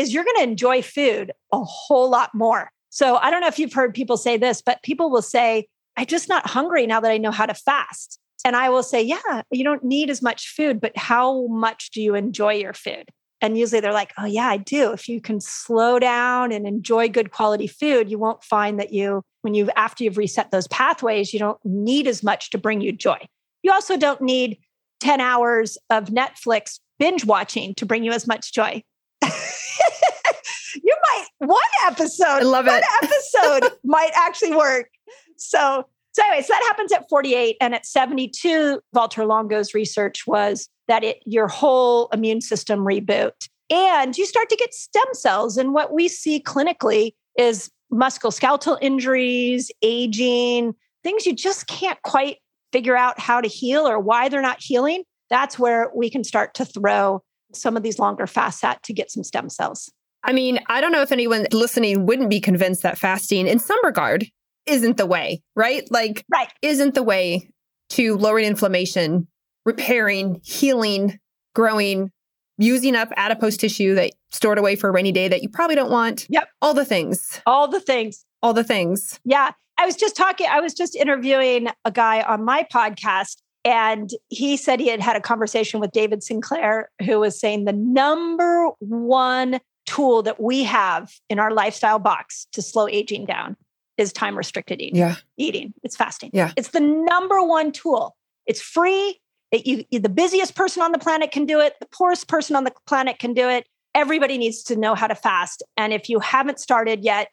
[0.00, 2.70] is you're going to enjoy food a whole lot more.
[2.88, 6.06] So I don't know if you've heard people say this, but people will say, I'm
[6.06, 8.18] just not hungry now that I know how to fast.
[8.44, 12.00] And I will say, yeah, you don't need as much food, but how much do
[12.00, 13.10] you enjoy your food?
[13.42, 14.92] And usually they're like, oh, yeah, I do.
[14.92, 19.22] If you can slow down and enjoy good quality food, you won't find that you,
[19.42, 22.92] when you, after you've reset those pathways, you don't need as much to bring you
[22.92, 23.18] joy.
[23.62, 24.58] You also don't need
[25.00, 28.82] 10 hours of Netflix binge watching to bring you as much joy.
[30.82, 32.84] you might, one episode, I love one it.
[33.02, 34.90] episode might actually work.
[35.36, 41.04] So, so anyways, that happens at 48 and at 72, Valter Longo's research was that
[41.04, 43.32] it your whole immune system reboot
[43.70, 49.70] and you start to get stem cells and what we see clinically is musculoskeletal injuries,
[49.82, 52.38] aging, things you just can't quite
[52.72, 55.04] figure out how to heal or why they're not healing.
[55.28, 57.22] That's where we can start to throw
[57.52, 59.90] some of these longer fasts at to get some stem cells.
[60.22, 63.78] I mean, I don't know if anyone listening wouldn't be convinced that fasting, in some
[63.84, 64.26] regard,
[64.66, 65.90] isn't the way, right?
[65.90, 66.52] Like, right.
[66.62, 67.48] isn't the way
[67.90, 69.26] to lowering inflammation,
[69.64, 71.18] repairing, healing,
[71.54, 72.10] growing,
[72.58, 75.90] using up adipose tissue that stored away for a rainy day that you probably don't
[75.90, 76.26] want.
[76.28, 76.48] Yep.
[76.60, 77.40] All the things.
[77.46, 78.24] All the things.
[78.42, 79.18] All the things.
[79.24, 79.52] Yeah.
[79.78, 84.56] I was just talking, I was just interviewing a guy on my podcast, and he
[84.56, 89.60] said he had had a conversation with David Sinclair, who was saying the number one
[89.86, 93.56] tool that we have in our lifestyle box to slow aging down
[93.98, 94.96] is time restricted eating.
[94.96, 95.16] Yeah.
[95.36, 95.74] Eating.
[95.82, 96.30] It's fasting.
[96.32, 96.52] Yeah.
[96.56, 98.16] It's the number one tool.
[98.46, 99.20] It's free.
[99.52, 101.74] It, you, the busiest person on the planet can do it.
[101.80, 103.66] The poorest person on the planet can do it.
[103.94, 105.62] Everybody needs to know how to fast.
[105.76, 107.28] And if you haven't started yet,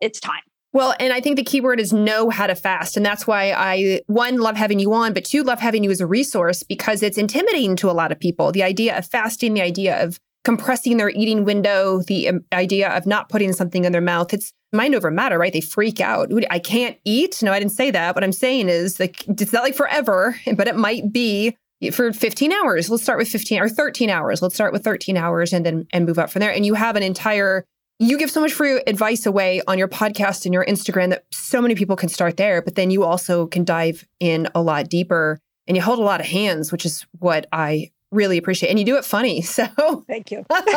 [0.00, 0.42] it's time.
[0.72, 2.96] Well, and I think the key word is know how to fast.
[2.96, 6.00] And that's why I, one, love having you on, but two, love having you as
[6.00, 8.52] a resource because it's intimidating to a lot of people.
[8.52, 13.06] The idea of fasting, the idea of compressing their eating window, the um, idea of
[13.06, 14.32] not putting something in their mouth.
[14.32, 15.52] It's mind over matter, right?
[15.52, 16.32] They freak out.
[16.50, 17.42] I can't eat.
[17.42, 18.14] No, I didn't say that.
[18.14, 21.56] What I'm saying is like, it's not like forever, but it might be
[21.92, 22.88] for 15 hours.
[22.88, 24.40] Let's start with 15 or 13 hours.
[24.40, 26.52] Let's start with 13 hours and then and move up from there.
[26.52, 27.64] And you have an entire
[28.02, 31.62] you give so much free advice away on your podcast and your Instagram that so
[31.62, 35.38] many people can start there, but then you also can dive in a lot deeper
[35.68, 38.70] and you hold a lot of hands, which is what I really appreciate.
[38.70, 39.42] And you do it funny.
[39.52, 39.66] So
[40.08, 40.44] Thank you.
[40.50, 40.76] Not as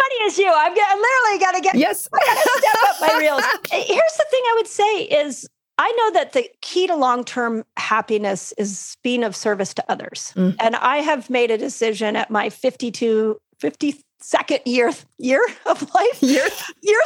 [0.00, 0.50] funny as you.
[0.54, 2.08] I'm, get, I'm literally got to get yes.
[2.12, 3.42] I gotta step up my reels.
[3.70, 8.54] Here's the thing I would say is I know that the key to long-term happiness
[8.56, 10.32] is being of service to others.
[10.34, 10.56] Mm.
[10.60, 13.38] And I have made a decision at my 52,
[14.22, 16.22] 52nd year year of life.
[16.22, 16.48] Year,
[16.82, 17.00] Year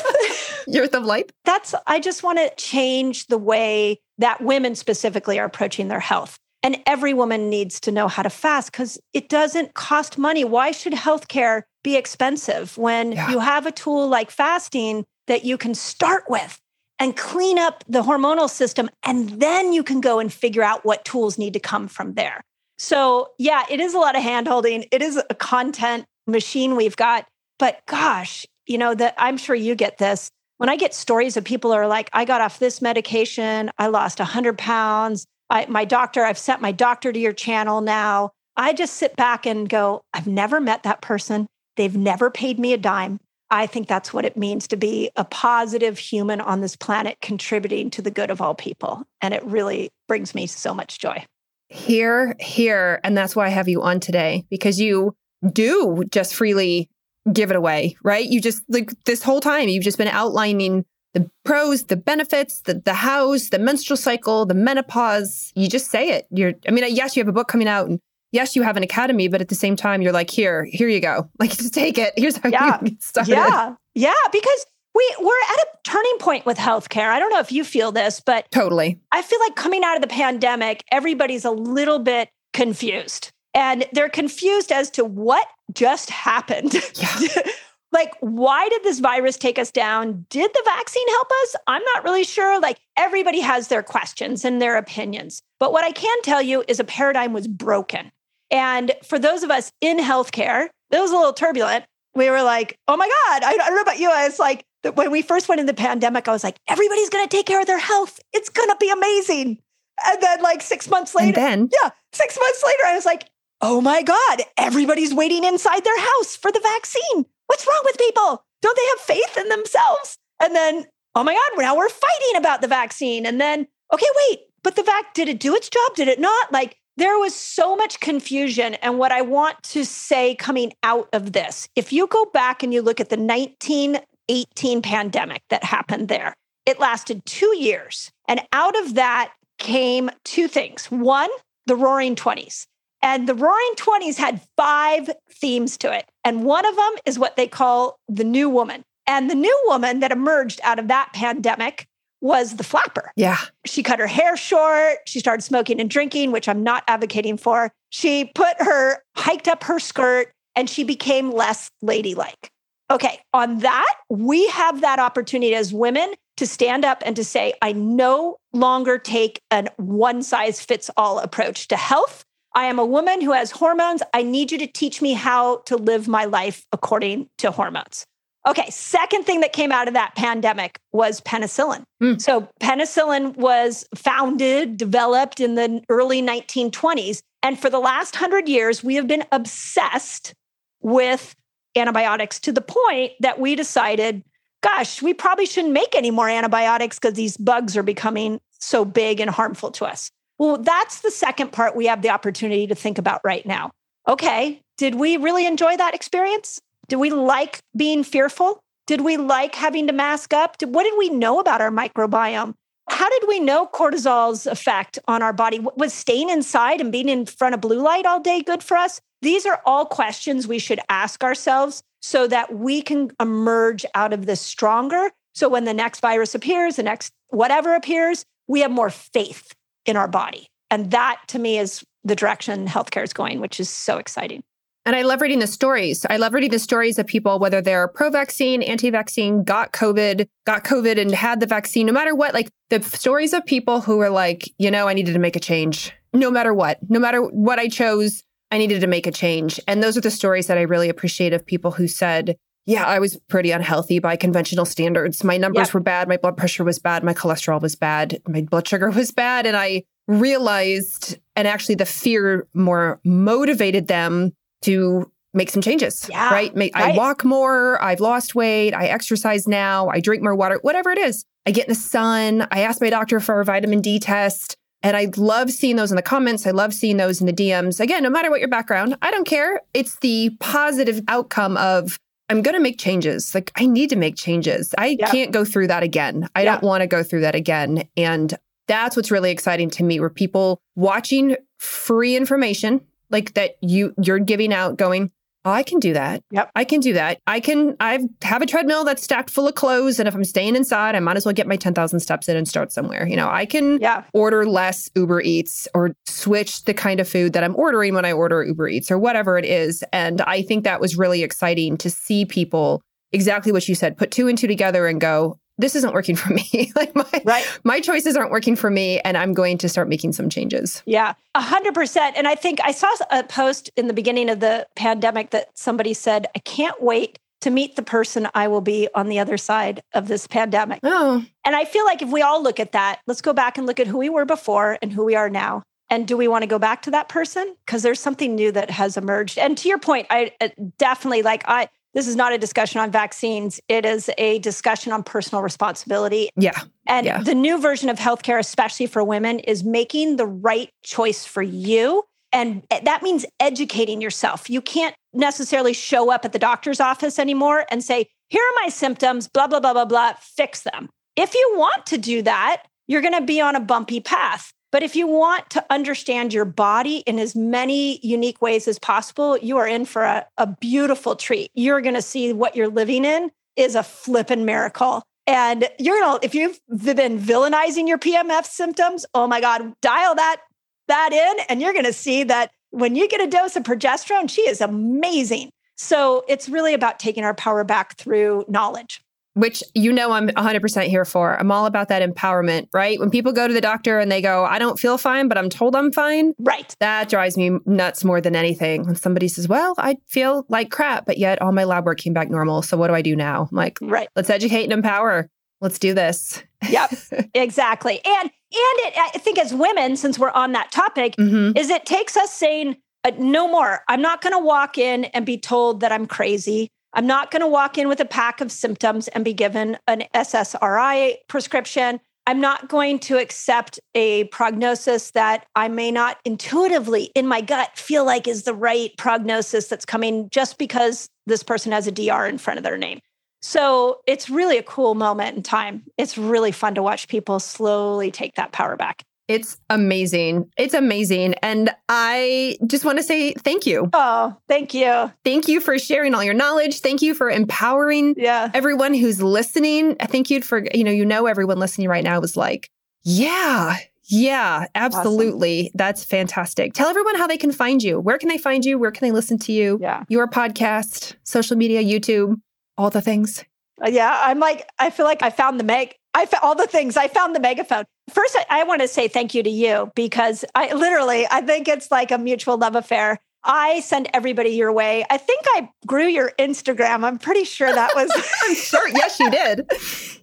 [0.66, 1.24] years of life.
[1.44, 6.38] that's I just want to change the way that women specifically are approaching their health.
[6.62, 10.42] And every woman needs to know how to fast because it doesn't cost money.
[10.44, 13.30] Why should healthcare be expensive when Yeah.
[13.30, 16.58] you have a tool like fasting that you can start with
[16.98, 18.88] and clean up the hormonal system?
[19.04, 22.42] And then you can go and figure out what tools need to come from there.
[22.78, 24.86] So, yeah, it is a lot of hand holding.
[24.90, 27.26] It is a content machine we've got.
[27.58, 31.44] But gosh, you know, that I'm sure you get this when I get stories of
[31.44, 35.26] people who are like, I got off this medication, I lost 100 pounds.
[35.50, 38.30] I, my doctor, I've sent my doctor to your channel now.
[38.56, 41.46] I just sit back and go, I've never met that person.
[41.76, 43.20] They've never paid me a dime.
[43.50, 47.90] I think that's what it means to be a positive human on this planet, contributing
[47.90, 49.04] to the good of all people.
[49.20, 51.24] And it really brings me so much joy.
[51.68, 52.98] Here, here.
[53.04, 55.14] And that's why I have you on today because you
[55.52, 56.90] do just freely
[57.32, 58.26] give it away, right?
[58.26, 60.84] You just like this whole time, you've just been outlining
[61.14, 65.50] the pros, the benefits, the, the hows, the menstrual cycle, the menopause.
[65.54, 66.26] You just say it.
[66.30, 68.00] You're, I mean, yes, you have a book coming out and
[68.32, 71.00] yes, you have an academy, but at the same time, you're like, here, here you
[71.00, 71.30] go.
[71.38, 72.12] Like, just take it.
[72.16, 72.78] Here's how yeah.
[72.82, 73.32] you get started.
[73.32, 73.74] Yeah.
[73.94, 74.12] Yeah.
[74.30, 77.08] Because we, we're at a turning point with healthcare.
[77.08, 79.00] I don't know if you feel this, but totally.
[79.10, 83.32] I feel like coming out of the pandemic, everybody's a little bit confused.
[83.56, 86.74] And they're confused as to what just happened.
[86.94, 87.42] Yeah.
[87.92, 90.26] like, why did this virus take us down?
[90.28, 91.56] Did the vaccine help us?
[91.66, 92.60] I'm not really sure.
[92.60, 95.42] Like, everybody has their questions and their opinions.
[95.58, 98.12] But what I can tell you is a paradigm was broken.
[98.50, 101.86] And for those of us in healthcare, it was a little turbulent.
[102.14, 104.10] We were like, oh my God, I, I don't know about you.
[104.10, 107.26] I was like, when we first went in the pandemic, I was like, everybody's going
[107.26, 108.20] to take care of their health.
[108.34, 109.58] It's going to be amazing.
[110.06, 113.30] And then, like six months later, and then, yeah, six months later, I was like,
[113.68, 117.26] oh my God, everybody's waiting inside their house for the vaccine.
[117.48, 118.44] What's wrong with people?
[118.62, 120.18] Don't they have faith in themselves?
[120.40, 120.86] And then,
[121.16, 123.26] oh my God, now we're fighting about the vaccine.
[123.26, 125.96] And then, okay, wait, but the vac, did it do its job?
[125.96, 126.52] Did it not?
[126.52, 128.74] Like, there was so much confusion.
[128.74, 132.72] And what I want to say coming out of this, if you go back and
[132.72, 136.34] you look at the 1918 pandemic that happened there,
[136.66, 138.12] it lasted two years.
[138.28, 140.86] And out of that came two things.
[140.86, 141.30] One,
[141.66, 142.66] the roaring 20s.
[143.02, 146.06] And the roaring 20s had five themes to it.
[146.24, 148.84] And one of them is what they call the new woman.
[149.06, 151.86] And the new woman that emerged out of that pandemic
[152.20, 153.12] was the flapper.
[153.14, 153.38] Yeah.
[153.64, 154.98] She cut her hair short.
[155.06, 157.72] She started smoking and drinking, which I'm not advocating for.
[157.90, 162.50] She put her, hiked up her skirt, and she became less ladylike.
[162.90, 167.54] Okay, on that, we have that opportunity as women to stand up and to say,
[167.60, 172.24] I no longer take an one size fits all approach to health.
[172.56, 174.02] I am a woman who has hormones.
[174.14, 178.06] I need you to teach me how to live my life according to hormones.
[178.48, 181.82] Okay, second thing that came out of that pandemic was penicillin.
[182.02, 182.20] Mm.
[182.20, 187.20] So, penicillin was founded, developed in the early 1920s.
[187.42, 190.32] And for the last hundred years, we have been obsessed
[190.80, 191.34] with
[191.76, 194.22] antibiotics to the point that we decided,
[194.62, 199.20] gosh, we probably shouldn't make any more antibiotics because these bugs are becoming so big
[199.20, 200.10] and harmful to us.
[200.38, 203.70] Well, that's the second part we have the opportunity to think about right now.
[204.08, 206.60] Okay, did we really enjoy that experience?
[206.88, 208.60] Did we like being fearful?
[208.86, 210.58] Did we like having to mask up?
[210.58, 212.54] Did, what did we know about our microbiome?
[212.88, 215.58] How did we know cortisol's effect on our body?
[215.76, 219.00] Was staying inside and being in front of blue light all day good for us?
[219.22, 224.26] These are all questions we should ask ourselves so that we can emerge out of
[224.26, 225.10] this stronger.
[225.34, 229.52] So when the next virus appears, the next whatever appears, we have more faith
[229.86, 230.46] in our body.
[230.70, 234.42] And that to me is the direction healthcare is going, which is so exciting.
[234.84, 236.06] And I love reading the stories.
[236.08, 240.28] I love reading the stories of people, whether they're pro vaccine, anti vaccine, got COVID,
[240.44, 243.96] got COVID and had the vaccine, no matter what, like the stories of people who
[243.96, 247.22] were like, you know, I needed to make a change no matter what, no matter
[247.22, 249.60] what I chose, I needed to make a change.
[249.66, 252.36] And those are the stories that I really appreciate of people who said,
[252.66, 255.22] yeah, I was pretty unhealthy by conventional standards.
[255.22, 255.74] My numbers yep.
[255.74, 256.08] were bad.
[256.08, 257.04] My blood pressure was bad.
[257.04, 258.20] My cholesterol was bad.
[258.26, 259.46] My blood sugar was bad.
[259.46, 266.30] And I realized, and actually the fear more motivated them to make some changes, yeah,
[266.30, 266.54] right?
[266.56, 266.94] Make, right?
[266.94, 270.98] I walk more, I've lost weight, I exercise now, I drink more water, whatever it
[270.98, 271.24] is.
[271.44, 274.56] I get in the sun, I ask my doctor for a vitamin D test.
[274.82, 276.46] And I love seeing those in the comments.
[276.46, 277.80] I love seeing those in the DMs.
[277.80, 279.60] Again, no matter what your background, I don't care.
[279.74, 281.98] It's the positive outcome of
[282.28, 283.34] I'm going to make changes.
[283.34, 284.74] Like I need to make changes.
[284.76, 285.10] I yeah.
[285.10, 286.28] can't go through that again.
[286.34, 286.52] I yeah.
[286.52, 287.88] don't want to go through that again.
[287.96, 293.94] And that's what's really exciting to me where people watching free information like that you
[294.02, 295.10] you're giving out going
[295.46, 296.22] I can do that.
[296.32, 296.50] Yep.
[296.56, 297.20] I can do that.
[297.26, 300.56] I can I have a treadmill that's stacked full of clothes and if I'm staying
[300.56, 303.06] inside, I might as well get my 10,000 steps in and start somewhere.
[303.06, 304.04] You know, I can yeah.
[304.12, 308.12] order less Uber Eats or switch the kind of food that I'm ordering when I
[308.12, 309.84] order Uber Eats or whatever it is.
[309.92, 312.82] And I think that was really exciting to see people
[313.12, 316.32] exactly what you said, put two and two together and go, this isn't working for
[316.32, 316.72] me.
[316.76, 317.60] like my right.
[317.64, 320.82] my choices aren't working for me and I'm going to start making some changes.
[320.86, 321.14] Yeah.
[321.34, 322.16] A hundred percent.
[322.16, 325.94] And I think I saw a post in the beginning of the pandemic that somebody
[325.94, 329.82] said, I can't wait to meet the person I will be on the other side
[329.94, 330.80] of this pandemic.
[330.82, 331.24] Oh.
[331.44, 333.78] And I feel like if we all look at that, let's go back and look
[333.78, 335.62] at who we were before and who we are now.
[335.88, 337.54] And do we want to go back to that person?
[337.64, 339.38] Because there's something new that has emerged.
[339.38, 340.48] And to your point, I uh,
[340.78, 343.58] definitely like I this is not a discussion on vaccines.
[343.68, 346.28] It is a discussion on personal responsibility.
[346.36, 346.60] Yeah.
[346.86, 347.22] And yeah.
[347.22, 352.04] the new version of healthcare, especially for women, is making the right choice for you.
[352.32, 354.50] And that means educating yourself.
[354.50, 358.68] You can't necessarily show up at the doctor's office anymore and say, here are my
[358.68, 360.90] symptoms, blah, blah, blah, blah, blah, fix them.
[361.16, 364.52] If you want to do that, you're going to be on a bumpy path.
[364.76, 369.38] But if you want to understand your body in as many unique ways as possible,
[369.38, 371.50] you are in for a, a beautiful treat.
[371.54, 375.02] You're going to see what you're living in is a flippin' miracle.
[375.26, 380.42] And you're gonna, if you've been villainizing your PMS symptoms, oh my God, dial that
[380.88, 384.42] that in, and you're gonna see that when you get a dose of progesterone, she
[384.42, 385.48] is amazing.
[385.78, 389.00] So it's really about taking our power back through knowledge
[389.36, 391.38] which you know I'm 100% here for.
[391.38, 392.98] I'm all about that empowerment, right?
[392.98, 395.50] When people go to the doctor and they go, I don't feel fine, but I'm
[395.50, 396.32] told I'm fine.
[396.38, 396.74] Right.
[396.80, 398.86] That drives me nuts more than anything.
[398.86, 402.14] When somebody says, Well, I feel like crap, but yet all my lab work came
[402.14, 402.62] back normal.
[402.62, 403.48] So what do I do now?
[403.50, 404.08] I'm like, right.
[404.16, 405.28] Let's educate and empower.
[405.60, 406.42] Let's do this.
[406.68, 406.94] Yep,
[407.34, 408.00] exactly.
[408.04, 411.56] And and it, I think as women, since we're on that topic, mm-hmm.
[411.58, 413.80] is it takes us saying, uh, no more.
[413.88, 416.70] I'm not going to walk in and be told that I'm crazy.
[416.96, 420.04] I'm not going to walk in with a pack of symptoms and be given an
[420.14, 422.00] SSRI prescription.
[422.26, 427.76] I'm not going to accept a prognosis that I may not intuitively in my gut
[427.76, 432.26] feel like is the right prognosis that's coming just because this person has a DR
[432.26, 433.00] in front of their name.
[433.42, 435.84] So it's really a cool moment in time.
[435.98, 439.02] It's really fun to watch people slowly take that power back.
[439.28, 440.50] It's amazing.
[440.56, 441.34] It's amazing.
[441.42, 443.90] And I just want to say thank you.
[443.92, 445.12] Oh, thank you.
[445.24, 446.80] Thank you for sharing all your knowledge.
[446.80, 448.50] Thank you for empowering yeah.
[448.54, 449.96] everyone who's listening.
[450.00, 452.70] I thank you'd for, you know, you know, everyone listening right now is like,
[453.02, 453.76] yeah,
[454.08, 455.60] yeah, absolutely.
[455.60, 455.72] Awesome.
[455.74, 456.72] That's fantastic.
[456.72, 457.98] Tell everyone how they can find you.
[457.98, 458.78] Where can they find you?
[458.78, 459.78] Where can they listen to you?
[459.80, 460.04] Yeah.
[460.08, 462.36] Your podcast, social media, YouTube,
[462.78, 463.44] all the things.
[463.84, 465.94] Uh, yeah, I'm like, I feel like I found the meg.
[466.16, 466.96] I found all the things.
[466.96, 467.84] I found the megaphone.
[468.10, 471.68] First, I, I want to say thank you to you because I literally, I think
[471.68, 473.18] it's like a mutual love affair.
[473.44, 475.04] I send everybody your way.
[475.10, 477.04] I think I grew your Instagram.
[477.04, 478.10] I'm pretty sure that was.
[478.44, 478.88] I'm sure.
[478.88, 479.70] Yes, you did.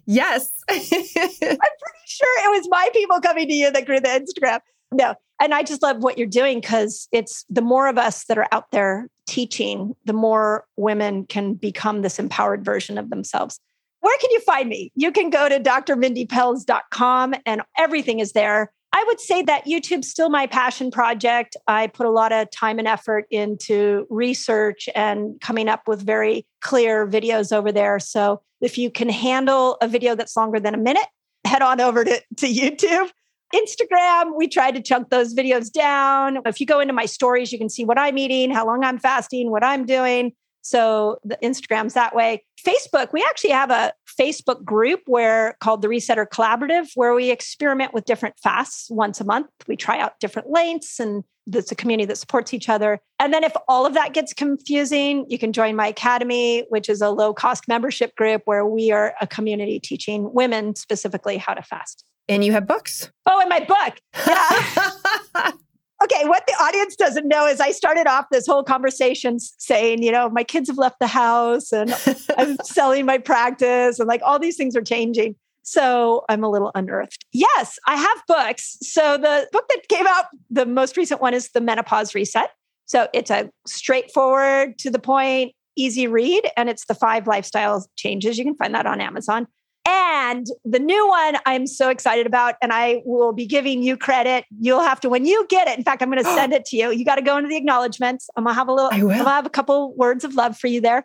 [0.04, 0.64] Yes.
[0.68, 4.58] I'm pretty sure it was my people coming to you that grew the Instagram.
[4.90, 5.14] No.
[5.40, 8.48] And I just love what you're doing because it's the more of us that are
[8.50, 13.60] out there teaching, the more women can become this empowered version of themselves
[14.04, 14.92] where can you find me?
[14.94, 18.70] You can go to drmindypelz.com and everything is there.
[18.92, 21.56] I would say that YouTube's still my passion project.
[21.66, 26.46] I put a lot of time and effort into research and coming up with very
[26.60, 27.98] clear videos over there.
[27.98, 31.06] So if you can handle a video that's longer than a minute,
[31.46, 33.08] head on over to, to YouTube.
[33.54, 36.40] Instagram, we try to chunk those videos down.
[36.44, 38.98] If you go into my stories, you can see what I'm eating, how long I'm
[38.98, 40.32] fasting, what I'm doing.
[40.64, 42.42] So the Instagram's that way.
[42.66, 47.92] Facebook, we actually have a Facebook group where called the Resetter Collaborative, where we experiment
[47.92, 49.48] with different fasts once a month.
[49.68, 52.98] We try out different lengths and it's a community that supports each other.
[53.18, 57.02] And then if all of that gets confusing, you can join my academy, which is
[57.02, 61.62] a low cost membership group where we are a community teaching women specifically how to
[61.62, 62.04] fast.
[62.26, 63.10] And you have books.
[63.26, 64.00] Oh, and my book.
[64.26, 65.52] Yeah.
[66.04, 70.12] okay, what the audience doesn't know is I started off this whole conversation saying, you
[70.12, 71.94] know, my kids have left the house and
[72.38, 75.36] I'm selling my practice and like all these things are changing.
[75.62, 77.24] So I'm a little unearthed.
[77.32, 78.76] Yes, I have books.
[78.82, 82.50] So the book that came out, the most recent one is The Menopause Reset.
[82.84, 88.36] So it's a straightforward, to the point, easy read, and it's the five lifestyle changes.
[88.36, 89.46] You can find that on Amazon.
[89.86, 94.44] And the new one I'm so excited about, and I will be giving you credit.
[94.58, 96.76] You'll have to, when you get it, in fact, I'm going to send it to
[96.76, 96.90] you.
[96.90, 98.30] You got to go into the acknowledgments.
[98.36, 99.24] I'm going to have a little, I will.
[99.24, 101.04] To have a couple words of love for you there.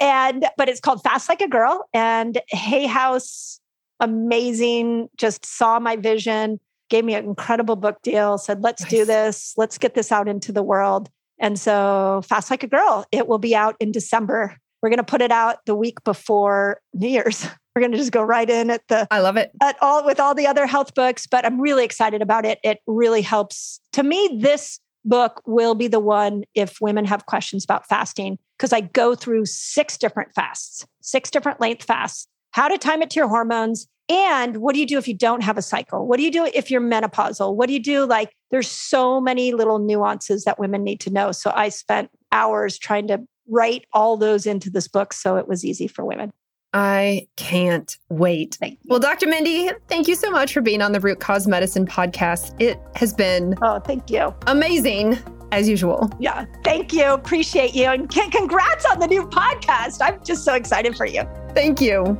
[0.00, 1.88] And, but it's called Fast Like a Girl.
[1.94, 3.60] And Hay House,
[4.00, 6.58] amazing, just saw my vision,
[6.90, 8.90] gave me an incredible book deal, said, let's nice.
[8.90, 11.08] do this, let's get this out into the world.
[11.38, 14.56] And so, Fast Like a Girl, it will be out in December.
[14.82, 17.46] We're going to put it out the week before New Year's.
[17.76, 19.52] We're going to just go right in at the I love it.
[19.62, 22.58] At all with all the other health books, but I'm really excited about it.
[22.64, 23.80] It really helps.
[23.92, 28.72] To me this book will be the one if women have questions about fasting because
[28.72, 33.20] I go through six different fasts, six different length fasts, how to time it to
[33.20, 36.06] your hormones, and what do you do if you don't have a cycle?
[36.06, 37.54] What do you do if you're menopausal?
[37.56, 38.06] What do you do?
[38.06, 41.30] Like, there's so many little nuances that women need to know.
[41.30, 45.62] So I spent hours trying to write all those into this book so it was
[45.62, 46.32] easy for women.
[46.78, 48.58] I can't wait.
[48.84, 49.26] Well, Dr.
[49.26, 52.54] Mindy, thank you so much for being on the Root Cause Medicine podcast.
[52.60, 54.34] It has been Oh, thank you.
[54.46, 55.16] Amazing
[55.52, 56.10] as usual.
[56.20, 56.44] Yeah.
[56.64, 57.04] Thank you.
[57.14, 57.86] Appreciate you.
[57.86, 60.02] And congrats on the new podcast.
[60.02, 61.22] I'm just so excited for you.
[61.54, 62.14] Thank you.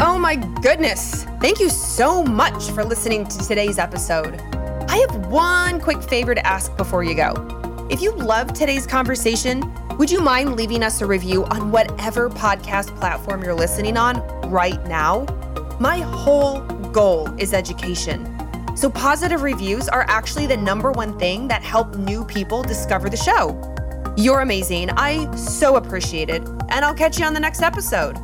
[0.00, 1.24] Oh my goodness.
[1.40, 4.40] Thank you so much for listening to today's episode.
[4.88, 7.61] I have one quick favor to ask before you go.
[7.92, 12.98] If you loved today's conversation, Would you mind leaving us a review on whatever podcast
[12.98, 14.16] platform you're listening on
[14.50, 15.26] right now?
[15.78, 16.60] My whole
[16.92, 18.26] goal is education.
[18.74, 23.16] So, positive reviews are actually the number one thing that help new people discover the
[23.18, 23.60] show.
[24.16, 24.88] You're amazing.
[24.90, 26.42] I so appreciate it.
[26.70, 28.16] And I'll catch you on the next episode.